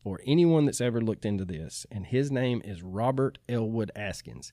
[0.03, 4.53] for anyone that's ever looked into this, and his name is Robert Elwood Askins.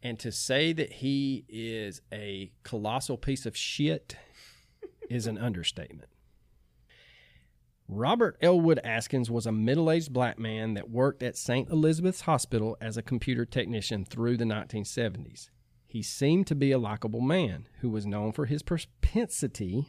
[0.00, 4.16] And to say that he is a colossal piece of shit
[5.10, 6.08] is an understatement.
[7.90, 11.70] Robert Elwood Askins was a middle aged black man that worked at St.
[11.70, 15.48] Elizabeth's Hospital as a computer technician through the 1970s.
[15.86, 19.88] He seemed to be a likable man who was known for his propensity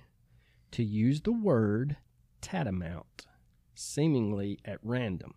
[0.72, 1.97] to use the word
[2.39, 3.28] tantamount,
[3.76, 5.34] seemingly at random.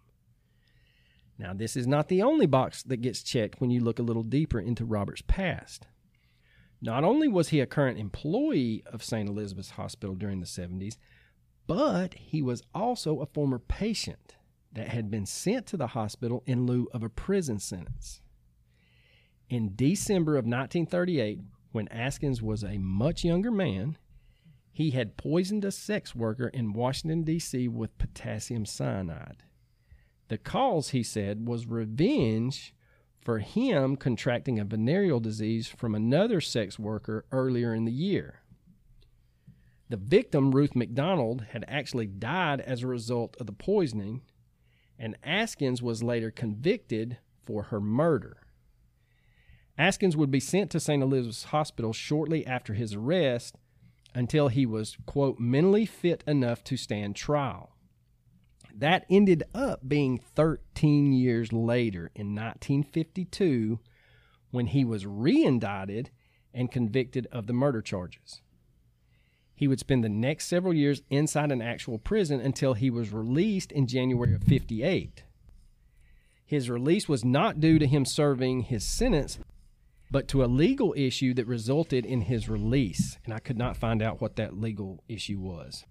[1.37, 4.23] Now, this is not the only box that gets checked when you look a little
[4.23, 5.89] deeper into Robert's past.
[6.81, 9.29] Not only was he a current employee of St.
[9.29, 10.97] Elizabeth's Hospital during the 70s,
[11.67, 14.37] but he was also a former patient
[14.73, 18.21] that had been sent to the hospital in lieu of a prison sentence.
[19.49, 21.41] In December of 1938,
[21.73, 23.99] when Askins was a much younger man,
[24.73, 27.69] he had poisoned a sex worker in Washington, D.C.
[27.69, 29.43] with potassium cyanide.
[30.29, 32.75] The cause, he said, was revenge
[33.21, 38.42] for him contracting a venereal disease from another sex worker earlier in the year.
[39.93, 44.23] The victim, Ruth McDonald, had actually died as a result of the poisoning,
[44.99, 48.39] and Askins was later convicted for her murder.
[49.77, 51.03] Askins would be sent to St.
[51.03, 53.59] Elizabeth's Hospital shortly after his arrest
[54.15, 57.77] until he was, quote, mentally fit enough to stand trial.
[58.75, 63.79] That ended up being 13 years later in 1952
[64.53, 66.09] when he was re indicted
[66.55, 68.41] and convicted of the murder charges.
[69.55, 73.71] He would spend the next several years inside an actual prison until he was released
[73.73, 75.23] in January of 58.
[76.45, 79.39] His release was not due to him serving his sentence,
[80.11, 83.19] but to a legal issue that resulted in his release.
[83.25, 85.85] And I could not find out what that legal issue was.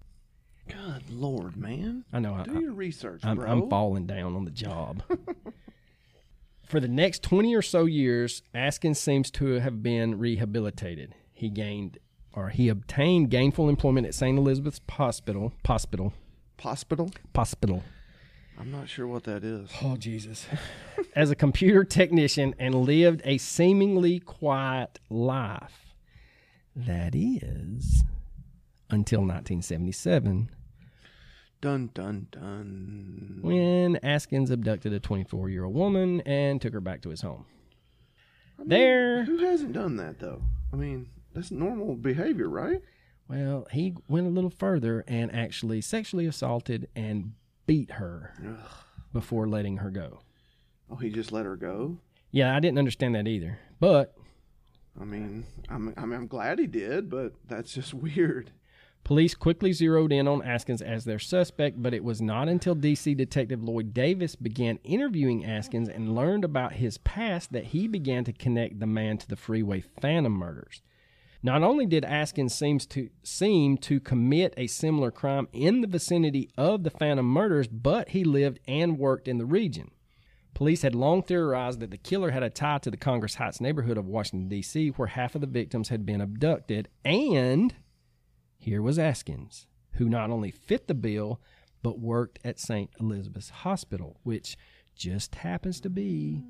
[0.68, 2.04] Good lord, man.
[2.12, 3.50] I know I, Do your research, I'm, bro.
[3.50, 5.02] I'm falling down on the job.
[6.66, 11.14] For the next 20 or so years, Askins seems to have been rehabilitated.
[11.32, 11.98] He gained
[12.34, 14.36] or he obtained gainful employment at St.
[14.38, 16.12] Elizabeth's Hospital, hospital,
[16.60, 17.10] Hospital?
[17.34, 17.82] hospital.
[18.58, 19.70] I'm not sure what that is.
[19.82, 20.46] Oh Jesus.
[21.16, 25.94] As a computer technician and lived a seemingly quiet life.
[26.76, 28.02] That is
[28.90, 30.50] until 1977
[31.60, 33.38] Dun dun dun.
[33.40, 37.44] when Askins abducted a 24 year old woman and took her back to his home.
[38.58, 39.24] I mean, There.
[39.24, 40.42] Who hasn't done that though?
[40.72, 42.80] I mean, that's normal behavior, right?
[43.28, 47.32] Well, he went a little further and actually sexually assaulted and
[47.66, 48.70] beat her Ugh.
[49.12, 50.20] before letting her go.
[50.90, 51.98] Oh, he just let her go.
[52.30, 53.58] Yeah, I didn't understand that either.
[53.80, 54.14] But
[55.00, 58.50] I mean, I'm, I mean, I'm glad he did, but that's just weird.
[59.04, 63.16] police quickly zeroed in on Askins as their suspect, but it was not until DC
[63.16, 68.32] Detective Lloyd Davis began interviewing Askins and learned about his past that he began to
[68.32, 70.82] connect the man to the Freeway Phantom murders.
[71.42, 76.50] Not only did Askins seems to seem to commit a similar crime in the vicinity
[76.56, 79.90] of the Phantom murders, but he lived and worked in the region.
[80.54, 83.98] Police had long theorized that the killer had a tie to the Congress Heights neighborhood
[83.98, 86.88] of Washington, D.C., where half of the victims had been abducted.
[87.04, 87.74] And
[88.58, 91.40] here was Askins, who not only fit the bill,
[91.82, 92.90] but worked at St.
[93.00, 94.56] Elizabeth's Hospital, which
[94.94, 96.44] just happens to be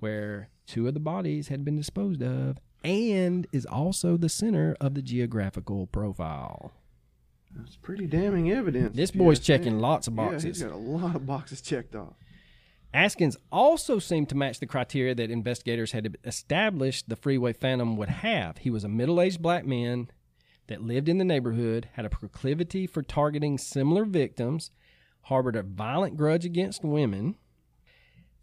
[0.00, 4.94] where two of the bodies had been disposed of and is also the center of
[4.94, 6.72] the geographical profile.
[7.54, 8.96] That's pretty damning evidence.
[8.96, 10.42] This boy's checking lots of Yeah, boxes.
[10.44, 12.14] he's got a lot of boxes checked off.
[12.94, 18.08] Askins also seemed to match the criteria that investigators had established the freeway phantom would
[18.10, 18.58] have.
[18.58, 20.08] He was a middle aged black man
[20.66, 24.70] that lived in the neighborhood, had a proclivity for targeting similar victims,
[25.22, 27.36] harbored a violent grudge against women.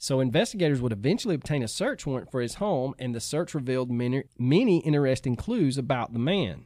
[0.02, 3.91] So investigators would eventually obtain a search warrant for his home, and the search revealed
[3.91, 6.66] many, many interesting clues about the man.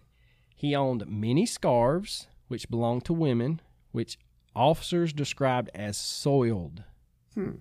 [0.55, 3.59] He owned many scarves, which belonged to women,
[3.91, 4.19] which
[4.55, 6.84] officers described as soiled.
[7.34, 7.53] Hmm.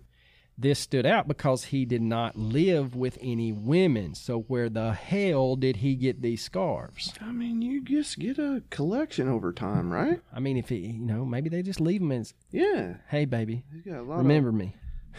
[0.59, 4.15] This stood out because he did not live with any women.
[4.15, 7.15] So where the hell did he get these scarves?
[7.23, 10.21] I mean, you just get a collection over time, right?
[10.33, 12.99] I mean, if he, you know, maybe they just leave them as, Yeah.
[13.09, 14.77] "Hey, baby, He's got a lot remember me."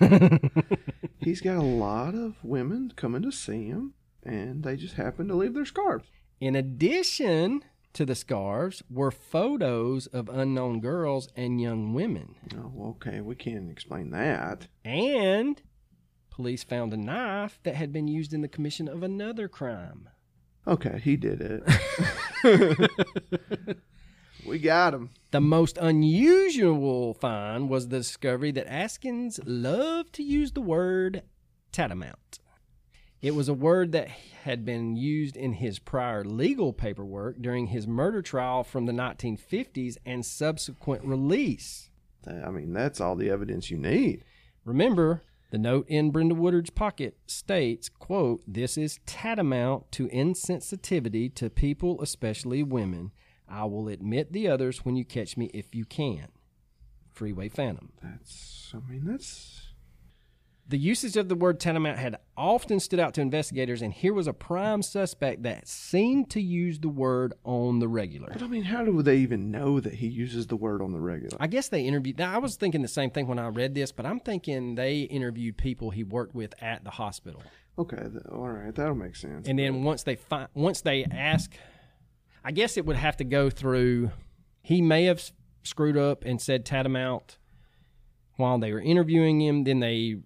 [1.18, 5.34] he's got a lot of women coming to see him and they just happen to
[5.34, 6.08] leave their scarves.
[6.40, 7.62] In addition
[7.94, 13.70] to the scarves were photos of unknown girls and young women, Oh, okay, we can't
[13.70, 14.68] explain that.
[14.84, 15.60] and
[16.30, 20.08] police found a knife that had been used in the commission of another crime.
[20.66, 21.62] Okay, he did it.
[24.48, 25.10] we got him.
[25.30, 31.22] The most unusual find was the discovery that Askins loved to use the word
[31.70, 32.40] tantamount.
[33.20, 37.86] It was a word that had been used in his prior legal paperwork during his
[37.86, 41.90] murder trial from the 1950s and subsequent release.
[42.26, 44.24] I mean, that's all the evidence you need.
[44.64, 51.50] Remember, the note in Brenda Woodard's pocket states, quote, "This is tantamount to insensitivity to
[51.50, 53.12] people, especially women.
[53.50, 56.28] I will admit the others when you catch me if you can."
[57.12, 57.90] Freeway Phantom.
[58.02, 59.62] That's, I mean, that's.
[60.70, 64.26] The usage of the word tantamount had often stood out to investigators, and here was
[64.26, 68.28] a prime suspect that seemed to use the word on the regular.
[68.30, 71.00] But I mean, how do they even know that he uses the word on the
[71.00, 71.38] regular?
[71.40, 72.18] I guess they interviewed.
[72.18, 75.00] Now, I was thinking the same thing when I read this, but I'm thinking they
[75.00, 77.42] interviewed people he worked with at the hospital.
[77.78, 79.48] Okay, th- all right, that'll make sense.
[79.48, 81.54] and then once they find once they ask
[82.44, 84.10] i guess it would have to go through
[84.62, 85.32] he may have
[85.62, 87.38] screwed up and said tantamount
[88.36, 90.16] while they were interviewing him then they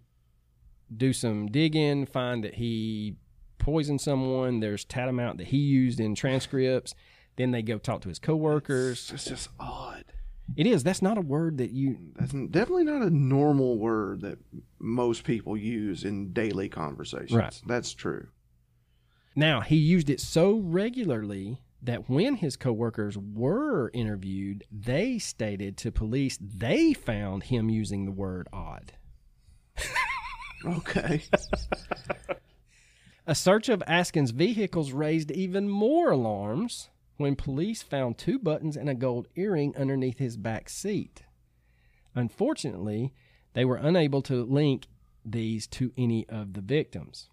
[0.94, 3.16] do some digging find that he
[3.58, 6.94] poisoned someone there's tantamount that he used in transcripts
[7.36, 10.04] then they go talk to his coworkers it's just odd.
[10.56, 14.38] it is that's not a word that you That's definitely not a normal word that
[14.78, 17.32] most people use in daily conversations.
[17.32, 17.60] Right.
[17.66, 18.28] That's true.
[19.34, 25.90] Now, he used it so regularly that when his coworkers were interviewed, they stated to
[25.90, 28.92] police they found him using the word odd.
[30.64, 31.22] Okay.
[33.26, 38.88] A search of Askin's vehicles raised even more alarms when police found two buttons and
[38.88, 41.22] a gold earring underneath his back seat.
[42.14, 43.12] Unfortunately,
[43.54, 44.86] they were unable to link
[45.24, 47.28] these to any of the victims.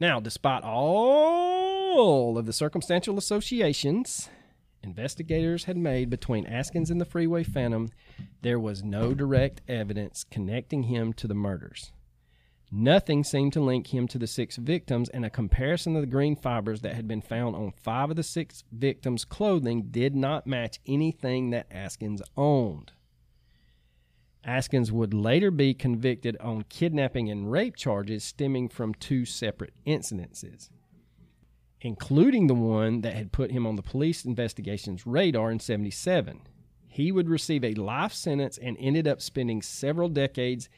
[0.00, 4.28] Now, despite all of the circumstantial associations
[4.82, 7.88] investigators had made between Askins and the Freeway Phantom,
[8.42, 11.92] there was no direct evidence connecting him to the murders.
[12.72, 16.34] Nothing seemed to link him to the six victims, and a comparison of the green
[16.34, 20.80] fibers that had been found on five of the six victims' clothing did not match
[20.84, 22.90] anything that Askins owned.
[24.44, 30.68] Askins would later be convicted on kidnapping and rape charges stemming from two separate incidences,
[31.84, 36.40] including the one that had put him on the police investigation's radar in 77.
[36.88, 40.68] He would receive a life sentence and ended up spending several decades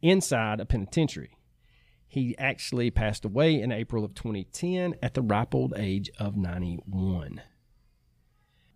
[0.00, 1.36] inside a penitentiary.
[2.08, 7.42] He actually passed away in April of 2010 at the ripe old age of 91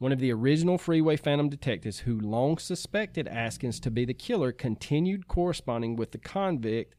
[0.00, 4.50] one of the original Freeway Phantom detectives who long suspected Askins to be the killer,
[4.50, 6.94] continued corresponding with the convict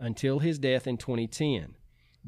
[0.00, 1.74] until his death in 2010.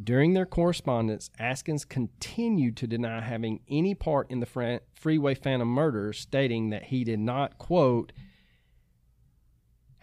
[0.02, 6.18] During their correspondence, Askins continued to deny having any part in the Freeway Phantom murders,
[6.18, 8.12] stating that he did not, quote,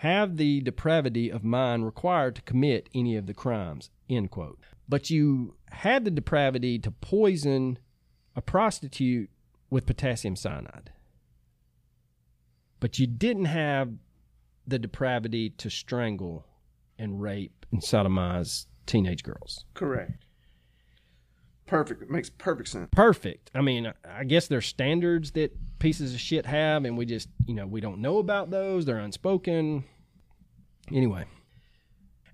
[0.01, 4.59] have the depravity of mind required to commit any of the crimes, end quote.
[4.87, 7.79] But you had the depravity to poison
[8.35, 9.31] a prostitute
[9.69, 10.91] with potassium cyanide.
[12.79, 13.93] But you didn't have
[14.67, 16.45] the depravity to strangle
[16.99, 19.65] and rape and sodomize teenage girls.
[19.73, 20.25] Correct.
[21.67, 22.01] Perfect.
[22.01, 22.87] It makes perfect sense.
[22.91, 23.51] Perfect.
[23.53, 27.53] I mean, I guess there's standards that pieces of shit have, and we just, you
[27.53, 28.85] know, we don't know about those.
[28.85, 29.83] They're unspoken.
[30.91, 31.25] Anyway,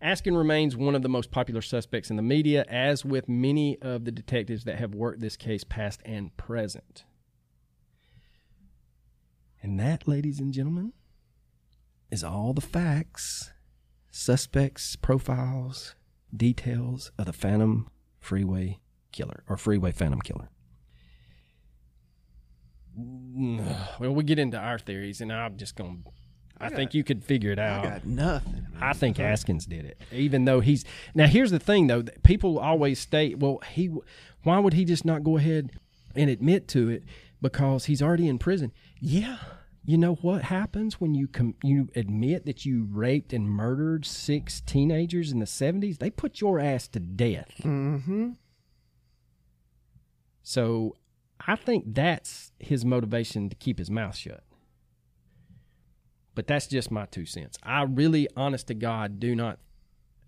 [0.02, 4.06] Askin remains one of the most popular suspects in the media, as with many of
[4.06, 7.04] the detectives that have worked this case past and present.
[9.64, 10.94] And that, ladies and gentlemen,
[12.12, 13.52] is all the facts,
[14.12, 15.96] suspects, profiles,
[16.36, 18.80] details of the Phantom Freeway
[19.12, 20.50] Killer or Freeway Phantom Killer.
[22.96, 26.12] Well, we get into our theories, and I'm just going to.
[26.60, 27.86] I, got, think you could figure it out.
[27.86, 28.68] I got nothing.
[28.72, 28.78] Man.
[28.82, 31.26] I think Askins did it, even though he's now.
[31.28, 32.04] Here's the thing, though.
[32.24, 33.90] People always state, "Well, he,
[34.44, 35.72] why would he just not go ahead
[36.16, 37.04] and admit to it?"
[37.42, 38.72] Because he's already in prison.
[39.00, 39.38] Yeah,
[39.86, 44.62] you know what happens when you com- you admit that you raped and murdered six
[44.62, 45.98] teenagers in the 70s?
[45.98, 47.56] They put your ass to death.
[47.64, 48.32] Mm-hmm.
[50.42, 50.96] So
[51.46, 54.44] I think that's his motivation to keep his mouth shut.
[56.36, 57.58] But that's just my two cents.
[57.62, 59.60] I really, honest to God, do not.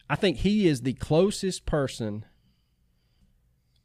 [0.10, 2.26] I think he is the closest person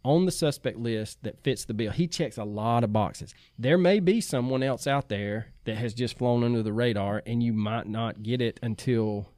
[0.04, 1.92] on the suspect list that fits the bill.
[1.92, 3.34] He checks a lot of boxes.
[3.58, 7.42] There may be someone else out there that has just flown under the radar, and
[7.42, 9.28] you might not get it until,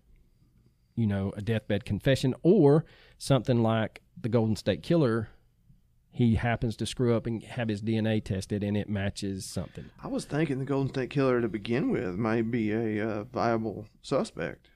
[0.94, 2.84] you know, a deathbed confession or
[3.18, 5.28] something like the Golden State Killer.
[6.14, 9.86] He happens to screw up and have his DNA tested, and it matches something.
[10.02, 13.86] I was thinking the Golden State Killer to begin with might be a uh, viable
[14.02, 14.68] suspect.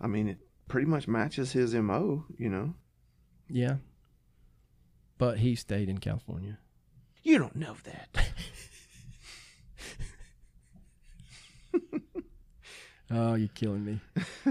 [0.00, 2.74] I mean, it pretty much matches his MO, you know.
[3.48, 3.76] Yeah,
[5.18, 6.58] but he stayed in California.
[7.22, 8.08] You don't know that.
[13.10, 14.00] oh, you're killing me.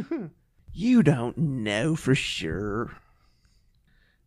[0.74, 2.92] you don't know for sure.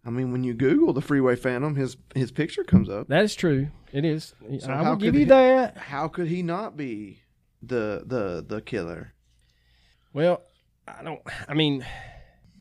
[0.05, 3.09] I mean, when you Google the Freeway Phantom, his his picture comes up.
[3.09, 3.69] That is true.
[3.93, 4.35] It is.
[4.61, 5.77] So I will give you he, that.
[5.77, 7.21] How could he not be
[7.63, 9.13] the the the killer?
[10.13, 10.43] Well,
[10.89, 11.21] I don't.
[11.49, 11.85] I mean,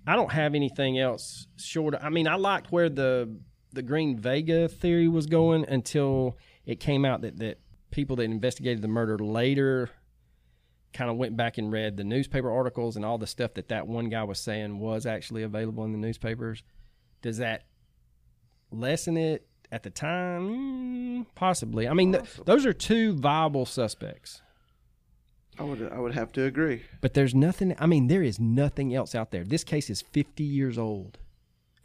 [0.06, 1.94] I don't have anything else short.
[1.94, 3.40] Of, I mean, I liked where the
[3.72, 7.60] the Green Vega theory was going until it came out that, that
[7.92, 9.90] people that investigated the murder later
[10.94, 13.88] kind of went back and read the newspaper articles and all the stuff that that
[13.88, 16.64] one guy was saying was actually available in the newspapers.
[17.22, 17.64] Does that
[18.72, 20.50] lessen it at the time?
[20.50, 21.88] Mm, possibly.
[21.88, 24.42] I mean, th- those are two viable suspects.
[25.60, 26.84] I would I would have to agree.
[27.02, 27.76] But there's nothing.
[27.80, 29.44] I mean, there is nothing else out there.
[29.44, 31.18] This case is 50 years old.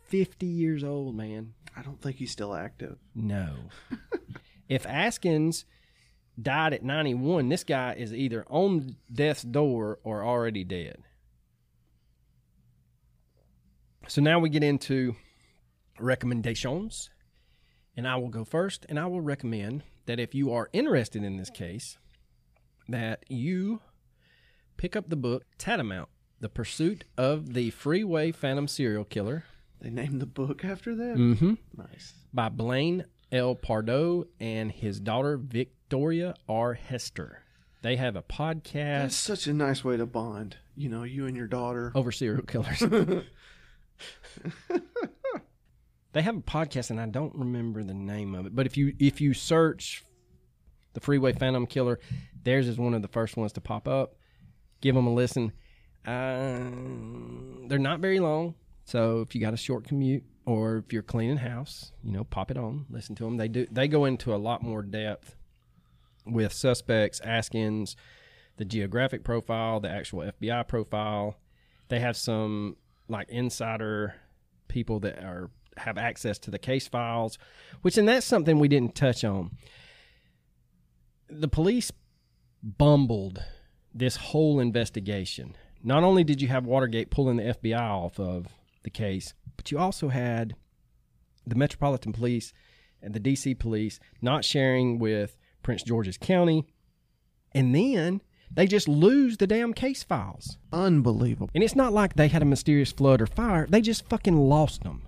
[0.06, 1.55] 50 years old, man.
[1.76, 2.98] I don't think he's still active.
[3.14, 3.55] No.
[4.68, 5.64] if Askins
[6.40, 11.02] died at 91, this guy is either on death's door or already dead.
[14.06, 15.16] So now we get into
[15.98, 17.10] recommendations.
[17.96, 21.36] And I will go first, and I will recommend that if you are interested in
[21.36, 21.96] this case,
[22.88, 23.80] that you
[24.76, 26.09] pick up the book Tantamount:
[26.40, 29.44] The Pursuit of the Freeway Phantom Serial Killer
[29.85, 31.16] They named the book after that.
[31.16, 31.55] Mm-hmm.
[31.77, 32.15] Nice.
[32.32, 33.55] By Blaine L.
[33.55, 36.73] Pardoe and his daughter Victoria R.
[36.73, 37.43] Hester.
[37.82, 38.73] They have a podcast.
[38.73, 40.56] That's such a nice way to bond.
[40.74, 41.93] You know, you and your daughter.
[41.94, 42.78] over serial killers.
[46.12, 48.56] they have a podcast, and I don't remember the name of it.
[48.56, 50.02] But if you if you search
[50.94, 52.01] the Freeway Phantom Killer,
[52.43, 54.15] theirs is one of the first ones to pop up.
[54.81, 55.52] Give them a listen.
[56.06, 56.70] Uh,
[57.69, 58.55] they're not very long,
[58.85, 62.51] so if you got a short commute or if you're cleaning house, you know, pop
[62.51, 63.36] it on, listen to them.
[63.36, 65.36] They do they go into a lot more depth
[66.27, 67.97] with suspects, ask-ins,
[68.56, 71.39] the geographic profile, the actual FBI profile.
[71.89, 72.77] They have some
[73.09, 74.15] like insider
[74.69, 77.39] people that are have access to the case files,
[77.82, 79.51] which and that's something we didn't touch on.
[81.28, 81.90] The police
[82.62, 83.43] bumbled
[83.93, 85.56] this whole investigation.
[85.82, 88.48] Not only did you have Watergate pulling the FBI off of
[88.85, 90.55] the case, but you also had
[91.47, 92.52] the Metropolitan Police
[93.02, 96.66] and the DC Police not sharing with Prince George's County.
[97.52, 98.20] And then
[98.51, 100.56] they just lose the damn case files.
[100.73, 101.51] Unbelievable.
[101.55, 103.66] And it's not like they had a mysterious flood or fire.
[103.69, 105.02] They just fucking lost them.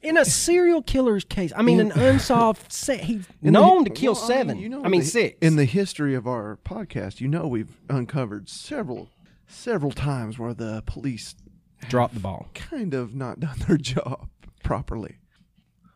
[0.00, 2.70] In a serial killer's case, I mean, an unsolved.
[2.72, 4.58] Se- he's In the- known to kill well, I mean, seven.
[4.58, 5.38] you know, I mean, the- six.
[5.40, 9.08] In the history of our podcast, you know, we've uncovered several,
[9.48, 11.34] several times where the police
[11.88, 12.48] Drop the ball.
[12.54, 14.28] kind of not done their job
[14.62, 15.16] properly.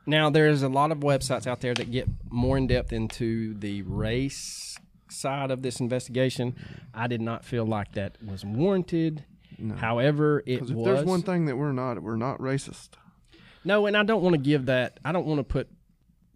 [0.07, 3.83] Now, there's a lot of websites out there that get more in depth into the
[3.83, 4.77] race
[5.09, 6.57] side of this investigation.
[6.93, 9.25] I did not feel like that was warranted.
[9.59, 9.75] No.
[9.77, 10.85] However, it if was.
[10.85, 12.91] there's one thing that we're not, we're not racist.
[13.65, 14.99] no, and I don't want to give that.
[15.05, 15.69] I don't want to put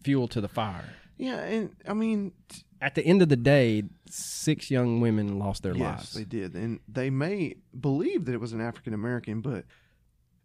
[0.04, 0.84] fuel to the fire.
[1.16, 5.62] Yeah, and I mean, t- At the end of the day, six young women lost
[5.62, 6.12] their yes, lives.
[6.12, 9.64] they did, and they may believe that it was an African American, but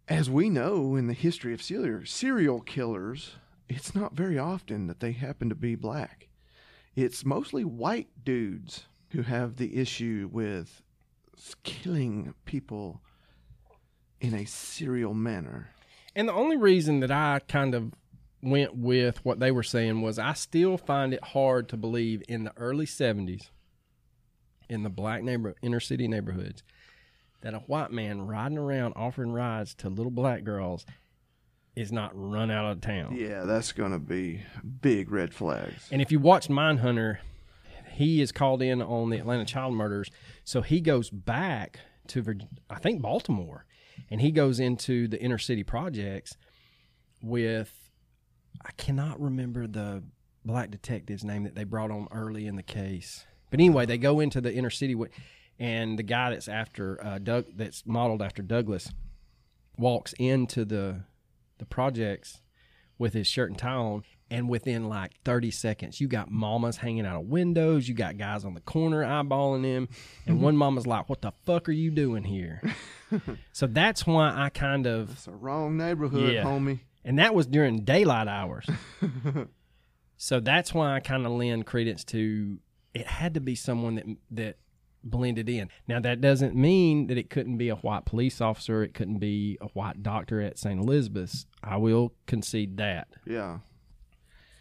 [0.07, 3.35] as we know in the history of serial serial killers,
[3.69, 6.29] it's not very often that they happen to be black.
[6.95, 10.81] It's mostly white dudes who have the issue with
[11.63, 13.01] killing people
[14.19, 15.69] in a serial manner.
[16.15, 17.93] And the only reason that I kind of
[18.41, 22.43] went with what they were saying was I still find it hard to believe in
[22.43, 23.49] the early 70s
[24.69, 26.63] in the black neighbor inner city neighborhoods
[27.41, 30.85] that a white man riding around offering rides to little black girls
[31.76, 33.15] is not run out of town.
[33.15, 34.43] Yeah, that's going to be
[34.81, 35.88] big red flags.
[35.91, 37.18] And if you watch Mindhunter,
[37.93, 40.09] he is called in on the Atlanta child murders.
[40.43, 42.39] So he goes back to,
[42.69, 43.65] I think, Baltimore,
[44.09, 46.35] and he goes into the inner city projects
[47.22, 47.80] with,
[48.65, 50.03] I cannot remember the
[50.45, 53.25] black detective's name that they brought on early in the case.
[53.49, 54.95] But anyway, they go into the inner city,
[55.59, 58.91] and the guy that's after uh, Doug, that's modeled after Douglas,
[59.77, 61.01] walks into the
[61.57, 62.41] the projects
[62.97, 67.05] with his shirt and tie on, and within like 30 seconds, you got mamas hanging
[67.05, 69.89] out of windows, you got guys on the corner eyeballing him,
[70.25, 72.61] and one mama's like, "What the fuck are you doing here?"
[73.51, 76.43] so that's why I kind of, It's a wrong neighborhood, Yeah.
[76.43, 76.79] homie.
[77.03, 78.68] And that was during daylight hours.
[80.18, 82.60] so that's why I kind of lend credence to
[82.94, 84.57] it had to be someone that that
[85.03, 85.69] blended in.
[85.88, 89.57] Now that doesn't mean that it couldn't be a white police officer, it couldn't be
[89.61, 90.80] a white doctor at St.
[90.80, 91.45] Elizabeth's.
[91.64, 93.07] I will concede that.
[93.26, 93.60] Yeah.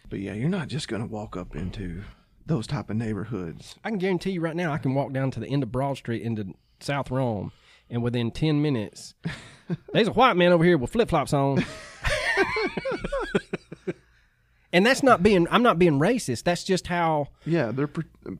[0.09, 2.03] But yeah, you're not just going to walk up into
[2.45, 3.75] those type of neighborhoods.
[3.83, 5.97] I can guarantee you right now, I can walk down to the end of Broad
[5.97, 7.51] Street into South Rome,
[7.89, 9.13] and within ten minutes,
[9.93, 11.63] there's a white man over here with flip flops on.
[14.73, 15.47] and that's not being.
[15.51, 16.43] I'm not being racist.
[16.43, 17.27] That's just how.
[17.45, 17.89] Yeah, they're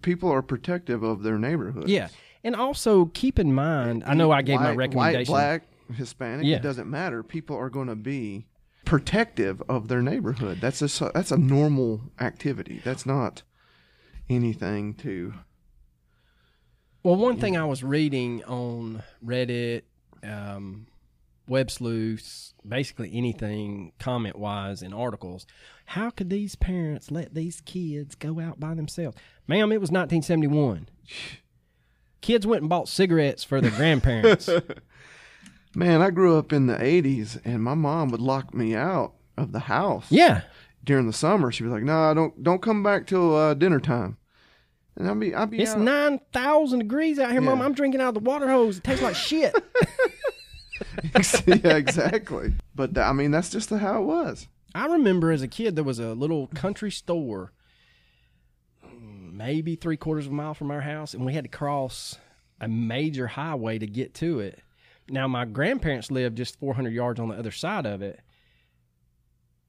[0.01, 1.89] people are protective of their neighborhood.
[1.89, 2.09] Yeah,
[2.43, 4.03] and also keep in mind.
[4.05, 5.31] I know I gave my white, recommendation.
[5.33, 6.57] White, black, Hispanic, Yeah.
[6.57, 7.23] it doesn't matter.
[7.23, 8.45] People are going to be
[8.85, 10.59] protective of their neighborhood.
[10.61, 12.81] That's a that's a normal activity.
[12.83, 13.43] That's not
[14.29, 15.33] anything to
[17.03, 19.81] Well, one thing I was reading on Reddit,
[20.23, 20.87] um,
[21.47, 25.45] Web Sleuths, basically anything comment wise in articles.
[25.91, 29.17] How could these parents let these kids go out by themselves?
[29.45, 30.87] Ma'am, it was 1971.
[32.21, 34.47] Kids went and bought cigarettes for their grandparents.
[35.75, 39.51] Man, I grew up in the 80s and my mom would lock me out of
[39.51, 40.05] the house.
[40.09, 40.43] yeah.
[40.83, 44.17] During the summer, she'd be like, "No, don't don't come back till uh, dinner time."
[44.95, 45.79] And I'd be I'd be It's out.
[45.79, 47.61] 9,000 degrees out here, Mom.
[47.61, 48.79] I'm drinking out of the water hose.
[48.79, 49.53] It tastes like shit.
[51.45, 52.53] yeah, exactly.
[52.73, 54.47] But I mean, that's just how it was.
[54.73, 57.51] I remember as a kid there was a little country store,
[58.91, 62.17] maybe three quarters of a mile from our house, and we had to cross
[62.59, 64.59] a major highway to get to it.
[65.09, 68.19] Now, my grandparents lived just 400 yards on the other side of it,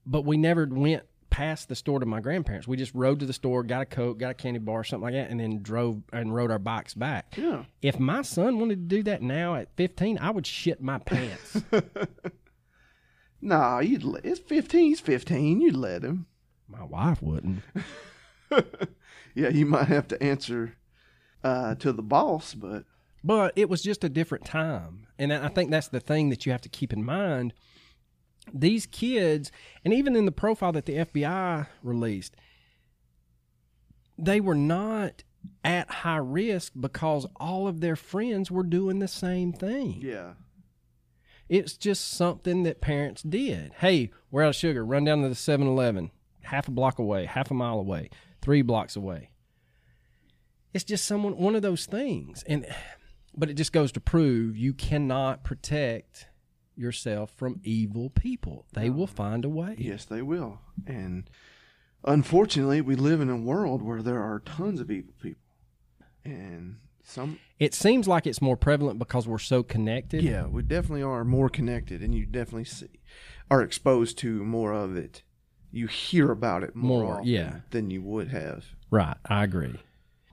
[0.05, 2.67] but we never went past the store to my grandparents.
[2.67, 5.13] We just rode to the store, got a Coke, got a candy bar, something like
[5.15, 7.33] that, and then drove and rode our bikes back.
[7.35, 7.65] Yeah.
[7.81, 11.61] If my son wanted to do that now at 15, I would shit my pants.
[13.43, 14.81] Nah, you'd let, it's 15.
[14.85, 15.59] He's 15.
[15.61, 16.27] You'd let him.
[16.67, 17.61] my wife wouldn't.
[19.35, 20.75] Yeah, you might have to answer
[21.43, 22.83] uh, to the boss, but
[23.23, 25.07] But it was just a different time.
[25.17, 27.53] And I think that's the thing that you have to keep in mind.
[28.53, 29.51] These kids,
[29.83, 32.35] and even in the profile that the FBI released,
[34.17, 35.23] they were not
[35.63, 39.99] at high risk because all of their friends were doing the same thing.
[39.99, 40.33] yeah.
[41.49, 43.73] It's just something that parents did.
[43.79, 44.85] Hey, we're out of sugar.
[44.85, 46.11] Run down to the 7 Eleven,
[46.41, 48.09] half a block away, half a mile away,
[48.41, 49.29] three blocks away.
[50.73, 52.43] It's just someone one of those things.
[52.47, 52.65] And
[53.35, 56.27] but it just goes to prove you cannot protect
[56.75, 58.65] yourself from evil people.
[58.73, 59.75] They will find a way.
[59.77, 60.59] Yes, they will.
[60.87, 61.29] And
[62.03, 65.41] unfortunately, we live in a world where there are tons of evil people.
[66.25, 70.23] And some, It seems like it's more prevalent because we're so connected.
[70.23, 72.87] yeah, we definitely are more connected, and you definitely see,
[73.51, 75.23] are exposed to more of it.
[75.71, 77.59] You hear about it more, More, often yeah.
[77.71, 78.65] than you would have.
[78.91, 79.79] Right, I agree.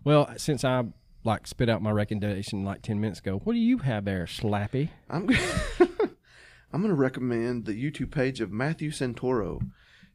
[0.05, 0.85] Well, since I
[1.25, 4.91] like spit out my recommendation like 10 minutes ago, what do you have there, Slappy?
[5.09, 5.29] I'm
[6.73, 9.61] I'm going to recommend the YouTube page of Matthew Santoro.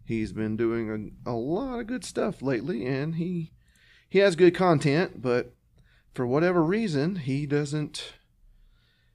[0.03, 3.51] He's been doing a, a lot of good stuff lately, and he
[4.07, 5.53] he has good content, but
[6.15, 8.13] for whatever reason, he doesn't.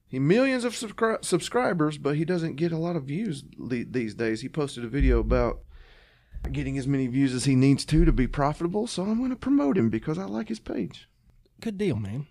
[0.06, 4.14] He millions of subscri- subscribers, but he doesn't get a lot of views le- these
[4.14, 4.40] days.
[4.40, 5.60] He posted a video about
[6.52, 9.36] getting as many views as he needs to to be profitable, so I'm going to
[9.36, 11.08] promote him because I like his page.
[11.60, 12.26] Good deal, man.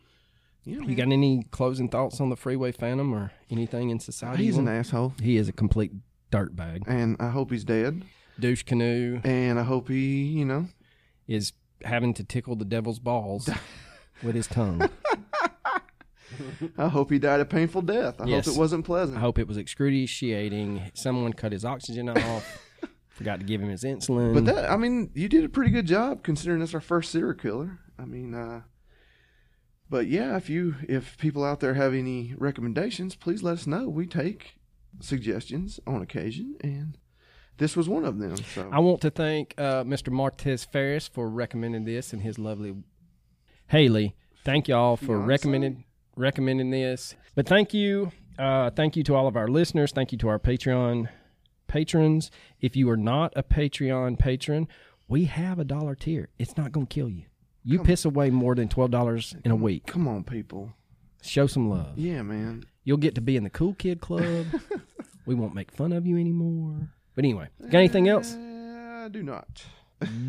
[0.65, 4.43] Yeah, You got any closing thoughts on the Freeway Phantom or anything in society?
[4.43, 5.91] he's an asshole, He is a complete
[6.31, 6.83] dirtbag.
[6.85, 8.03] and I hope he's dead,
[8.39, 10.67] Douche canoe and I hope he, you know,
[11.27, 11.53] is
[11.85, 13.49] having to tickle the devil's balls
[14.23, 14.89] with his tongue.
[16.77, 18.21] I hope he died a painful death.
[18.21, 18.45] I Yes.
[18.45, 19.17] hope it wasn't pleasant.
[19.17, 20.91] I hope it was excruciating.
[20.93, 22.65] Someone cut his oxygen off.
[23.09, 24.33] Forgot to give him his insulin.
[24.33, 27.33] But that, I mean, you did a pretty good job considering that's our first serial
[27.33, 27.79] killer.
[27.97, 28.61] I mean, uh,
[29.89, 33.89] but yeah, if you, if people out there have any recommendations, please let us know.
[33.89, 34.59] We take
[35.01, 36.97] suggestions on occasion, and
[37.57, 38.37] this was one of them.
[38.37, 40.13] So I want to thank uh, Mr.
[40.13, 42.75] Martez Ferris for recommending this and his lovely
[43.69, 44.15] Haley.
[44.43, 45.27] Thank y'all for Fiance?
[45.27, 45.83] recommending
[46.15, 47.15] recommending this.
[47.35, 49.91] But thank you, uh, thank you to all of our listeners.
[49.91, 51.07] Thank you to our Patreon
[51.67, 52.31] patrons.
[52.61, 54.67] If you are not a Patreon patron,
[55.07, 56.29] we have a dollar tier.
[56.39, 57.25] It's not going to kill you.
[57.63, 59.85] You piss away more than twelve dollars in a week.
[59.85, 60.73] come on, people.
[61.21, 61.97] Show some love.
[61.97, 62.63] Yeah, man.
[62.85, 64.47] You'll get to be in the cool kid club.
[65.27, 66.89] we won't make fun of you anymore.
[67.13, 68.33] But anyway, got anything else?
[68.33, 69.63] Uh, I do not.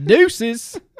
[0.04, 0.78] Deuces.